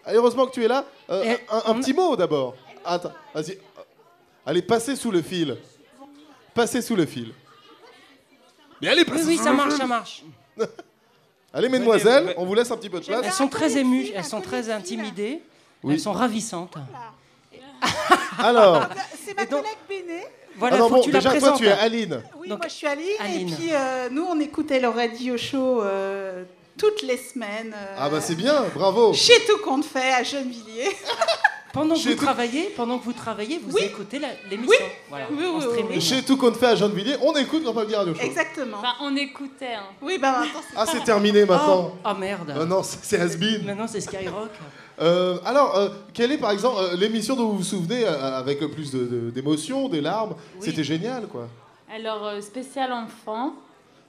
[0.06, 0.84] Heureusement que tu es là.
[1.10, 2.54] Euh, un, un petit mot d'abord.
[2.84, 3.58] Attends, vas-y.
[4.46, 5.56] Allez, passez sous le fil.
[6.54, 7.32] Passez sous le fil.
[8.80, 9.78] Mais allez, Oui, passez oui, sous ça le marche, fil.
[9.78, 10.24] ça marche.
[11.52, 13.22] Allez, mesdemoiselles, on vous laisse un petit peu de place.
[13.24, 15.40] Elles sont très émues, elles sont très intimidées,
[15.82, 15.94] Oui.
[15.94, 16.76] elles sont ravissantes.
[18.38, 18.86] Alors,
[19.24, 20.22] C'est ma collègue Béné.
[20.56, 21.58] Voilà, Ah non, faut bon, que tu la déjà, toi, présentes.
[21.58, 22.22] tu es Aline.
[22.40, 23.48] Oui, moi je suis Aline, Aline.
[23.48, 26.42] et puis euh, nous on écoutait le radio show euh,
[26.76, 27.72] toutes les semaines.
[27.76, 29.12] euh, Ah bah c'est bien, bravo.
[29.14, 30.90] Chez Tout Compte Fait à Gennevilliers.
[31.72, 33.82] Pendant que vous tout- travaillez, pendant que vous travaillez, vous Oui.
[33.84, 34.84] écoutez la- l'émission.
[35.10, 36.00] Voilà, Oui, en oui, oui.
[36.00, 38.22] Chez tout compte fait à Gennevilliers, on écoute Grand Pamini Radio Show.
[38.22, 38.78] Exactement.
[38.78, 39.74] Enfin, on écoutait.
[39.74, 39.84] hein.
[40.00, 41.94] Oui, bah maintenant c'est Ah, c'est terminé maintenant.
[42.02, 42.54] Ah merde.
[42.58, 43.64] Ah non, c'est c'est has-been.
[43.66, 44.48] Maintenant c'est Skyrock.
[45.00, 48.60] Euh, alors, euh, quelle est par exemple euh, l'émission dont vous vous souvenez euh, avec
[48.60, 50.34] le plus de- de- d'émotion, des larmes?
[50.60, 51.48] C'était génial quoi.
[51.94, 53.54] Alors, euh, spécial enfant.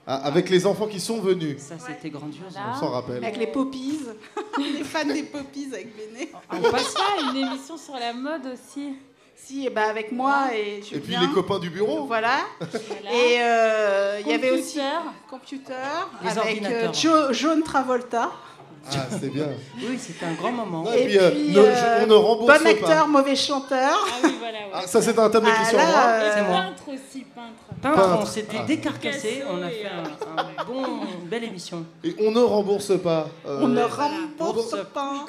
[0.08, 1.58] Ah, avec les enfants qui sont venus.
[1.60, 2.42] Ça c'était grandiose.
[2.52, 2.72] Voilà.
[2.76, 3.24] On s'en rappelle.
[3.24, 4.00] Avec les poppies.
[4.58, 6.32] les fans des poppies avec Béné.
[6.52, 8.94] On passe pas une émission sur la mode aussi.
[9.36, 12.06] Si, et bah avec moi et Et puis les copains du bureau.
[12.06, 12.40] Voilà.
[12.60, 13.14] Voilà.
[13.16, 14.80] Et euh, il y avait aussi
[15.30, 15.74] Computer.
[15.74, 15.74] Computer
[16.24, 16.94] Les avec euh, ordinateurs.
[16.94, 18.32] Jo- Jaune Travolta.
[18.94, 19.48] Ah, c'était bien.
[19.78, 20.84] Oui, c'était un grand moment.
[20.84, 22.70] Non, et puis, euh, ne- je- on ne rembourse bon pas.
[22.70, 23.92] acteur, mauvais chanteur.
[24.08, 24.58] Ah oui, voilà.
[24.60, 24.66] ouais.
[24.74, 26.10] Ah, ça c'est un thème de Ah, là, Roy.
[26.10, 26.62] euh, C'est moi.
[26.62, 27.82] Peintre aussi, peintre.
[27.96, 28.66] Peintre, on s'était Ah.
[28.66, 30.84] décarcassé, on a fait un, un bon,
[31.22, 31.86] une belle émission.
[32.04, 33.28] Et on ne rembourse pas.
[33.48, 35.26] euh, On ne rembourse pas.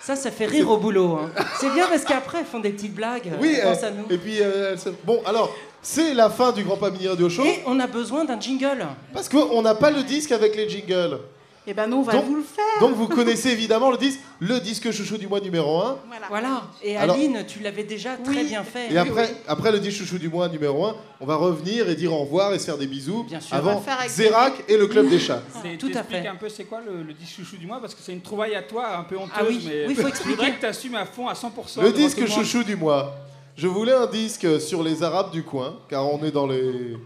[0.00, 1.16] Ça, ça fait rire au boulot.
[1.22, 1.30] hein.
[1.60, 3.30] C'est bien parce qu'après, ils font des petites blagues.
[3.40, 4.04] Oui, euh, pense euh, à nous.
[4.10, 4.74] et puis euh,
[5.04, 8.38] bon alors c'est la fin du Grand Pamini Radio Show Et on a besoin d'un
[8.40, 8.86] jingle.
[9.12, 11.18] parce qu'on n'a pas le disque avec les jingles.
[11.64, 12.64] Et ben nous, on va Donc- vous le faire.
[12.80, 15.98] Donc vous connaissez évidemment le disque, le disque chouchou du mois numéro 1.
[16.08, 16.26] Voilà.
[16.28, 16.62] Voilà.
[16.82, 18.92] Et Alors- Aline, tu l'avais déjà très bien fait.
[18.92, 22.12] Et après, après le disque chouchou du mois numéro 1, on va revenir et dire
[22.12, 23.56] au revoir et se faire des bisous Bien sûr.
[23.56, 25.42] On va avant le faire avec Zérac et le club des chats.
[25.78, 26.26] Tout à fait.
[26.26, 27.78] un peu c'est quoi le, le disque chouchou du mois?
[27.80, 30.08] Parce que c'est une trouvaille à toi un peu honteuse Ah oui, mais oui, faut
[30.08, 30.50] expliquer.
[30.54, 33.14] que tu assumes à fond à 100% Le disque chouchou du mois.
[33.56, 36.96] Je voulais un disque sur les Arabes du coin, car on est dans les.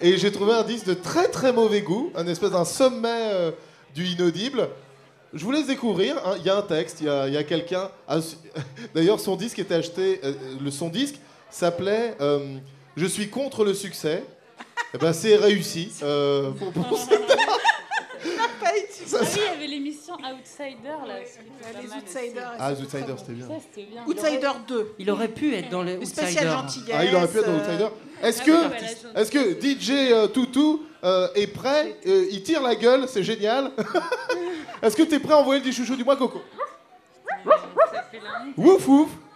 [0.00, 3.50] Et j'ai trouvé un disque de très très mauvais goût, un espèce d'un sommet euh,
[3.94, 4.68] du inaudible.
[5.32, 6.16] Je vous laisse découvrir.
[6.24, 7.90] hein, Il y a un texte, il y a, a quelqu'un.
[8.08, 8.18] ah,
[8.94, 10.20] D'ailleurs, son disque était acheté.
[10.24, 10.32] euh,
[10.62, 11.16] le son disque
[11.50, 12.56] s'appelait euh,
[12.96, 14.24] Je suis contre le succès.
[14.94, 15.90] Eh ben, c'est réussi.
[16.02, 17.08] euh, pour- pour-
[18.60, 19.06] Pas utile.
[19.06, 21.18] Ça, Ah oui, il y avait l'émission Outsider là.
[21.82, 22.52] Les Outsiders.
[22.58, 23.46] Ah, les Outsiders, c'était bien.
[23.46, 24.04] bien.
[24.06, 24.94] Outsider 2.
[24.98, 26.52] Il aurait pu être dans les Le spécial Outsiders.
[26.52, 26.96] gentillesse.
[26.98, 27.88] Ah, il aurait pu être dans euh, Outsider.
[28.22, 32.74] Est-ce Ah que, est-ce que DJ euh, Toutou euh, est prêt Euh, Il tire la
[32.74, 33.70] gueule, c'est génial.
[34.82, 35.96] Est-ce que tu es prêt à envoyer le chouchou?
[35.96, 36.40] Du mois, Coco
[38.56, 38.88] wouf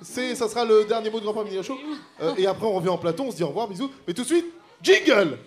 [0.03, 1.79] c'est, Ça sera le dernier mot de Grand Mini Show.
[2.23, 3.91] Euh, et après, on revient en plateau, on se dit au revoir, bisous.
[4.07, 4.47] Mais tout de suite,
[4.83, 5.39] jingle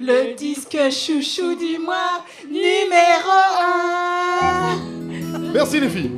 [0.00, 3.30] Le disque chouchou du mois numéro
[3.62, 5.50] 1.
[5.52, 6.12] Merci les filles.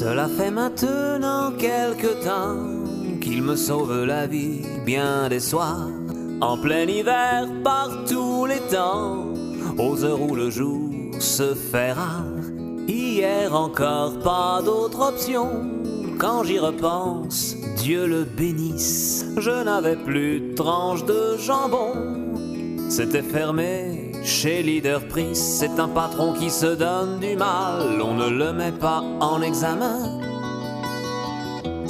[0.09, 5.87] Cela fait maintenant quelque temps qu'il me sauve la vie bien des soirs.
[6.41, 9.27] En plein hiver, par tous les temps,
[9.77, 10.89] aux heures où le jour
[11.19, 12.25] se fait rare.
[12.87, 15.47] Hier encore, pas d'autre option.
[16.17, 21.93] Quand j'y repense, Dieu le bénisse, je n'avais plus de tranche de jambon.
[22.89, 25.35] C'était fermé chez Leader Prix.
[25.35, 28.01] C'est un patron qui se donne du mal.
[28.01, 30.19] On ne le met pas en examen.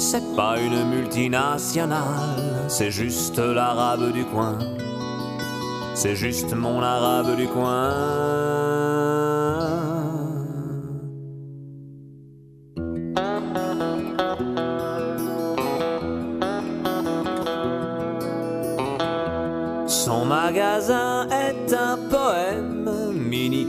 [0.00, 4.58] C'est pas une multinationale, c'est juste l'arabe du coin.
[5.94, 9.29] C'est juste mon arabe du coin.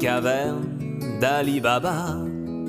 [0.02, 2.18] Mini caverne d'Ali Baba.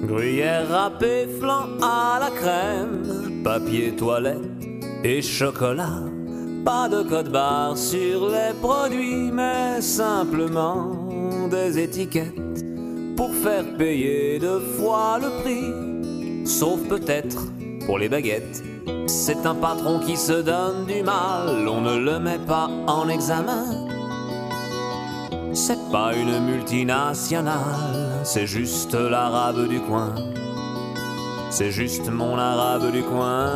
[0.06, 4.38] Gruyère râpée, flan à la crème, papier toilette
[5.04, 6.02] et chocolat.
[6.64, 12.64] Pas de code barre sur les produits, mais simplement des étiquettes
[13.16, 16.46] pour faire payer deux fois le prix.
[16.46, 17.38] Sauf peut-être
[17.86, 18.62] pour les baguettes.
[19.06, 23.71] C'est un patron qui se donne du mal, on ne le met pas en examen.
[25.64, 30.12] C'est pas une multinationale, c'est juste l'arabe du coin.
[31.50, 33.46] C'est juste mon arabe du coin.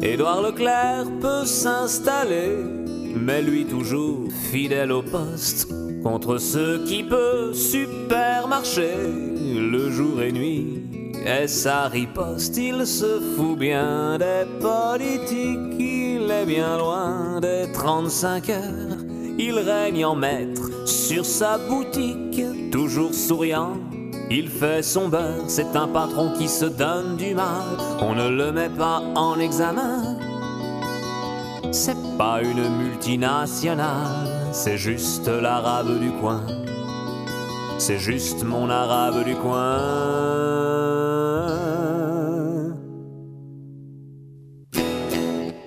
[0.00, 2.56] Édouard Leclerc peut s'installer,
[3.16, 5.68] mais lui toujours fidèle au poste.
[6.02, 8.94] Contre ceux qui peut supermarcher
[9.54, 10.82] le jour et nuit.
[11.26, 18.48] Et sa riposte, il se fout bien des politiques, il est bien loin des 35
[18.48, 18.96] heures.
[19.38, 23.76] Il règne en maître sur sa boutique, toujours souriant
[24.30, 27.76] Il fait son beurre, c'est un patron qui se donne du mal.
[28.00, 30.09] On ne le met pas en examen.
[31.72, 36.44] C'est pas une multinationale, c'est juste l'arabe du coin.
[37.78, 39.78] C'est juste mon arabe du coin.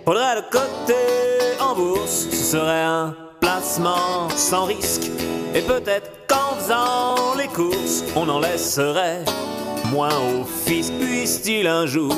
[0.05, 5.09] Faudrait le coter en bourse, ce serait un placement sans risque.
[5.55, 9.23] Et peut-être qu'en faisant les courses, on en laisserait
[9.89, 10.91] moins au fisc.
[10.99, 12.13] Puisse-t-il un jour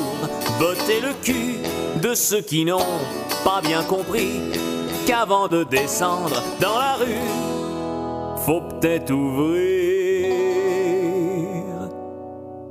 [0.59, 1.59] botter le cul
[2.06, 2.99] de ceux qui n'ont
[3.43, 4.39] pas bien compris
[5.08, 7.18] qu'avant de descendre dans la rue,
[8.45, 10.30] faut peut-être ouvrir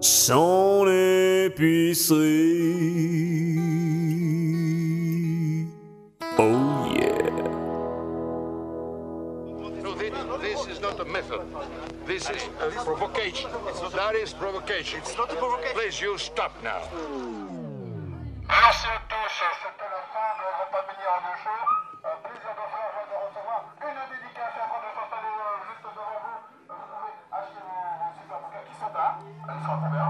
[0.01, 2.15] son épicerie.
[6.39, 7.33] Oh yeah.
[10.41, 11.41] This is not a method.
[12.07, 13.51] This is a provocation.
[13.97, 15.01] That is provocation.
[15.01, 15.75] It's not a provocation.
[15.75, 16.83] Please, you stop now.
[18.55, 21.59] Merci à tous, c'était la fin de Grand Pamini Radio Show.
[22.07, 26.23] Un plaisir de faire, de recevoir une dédicace en train de s'installer euh, juste devant
[26.23, 26.39] vous.
[26.71, 29.19] Vous pouvez acheter vos, super bouquins qui sont là.
[29.19, 30.04] Ils sont à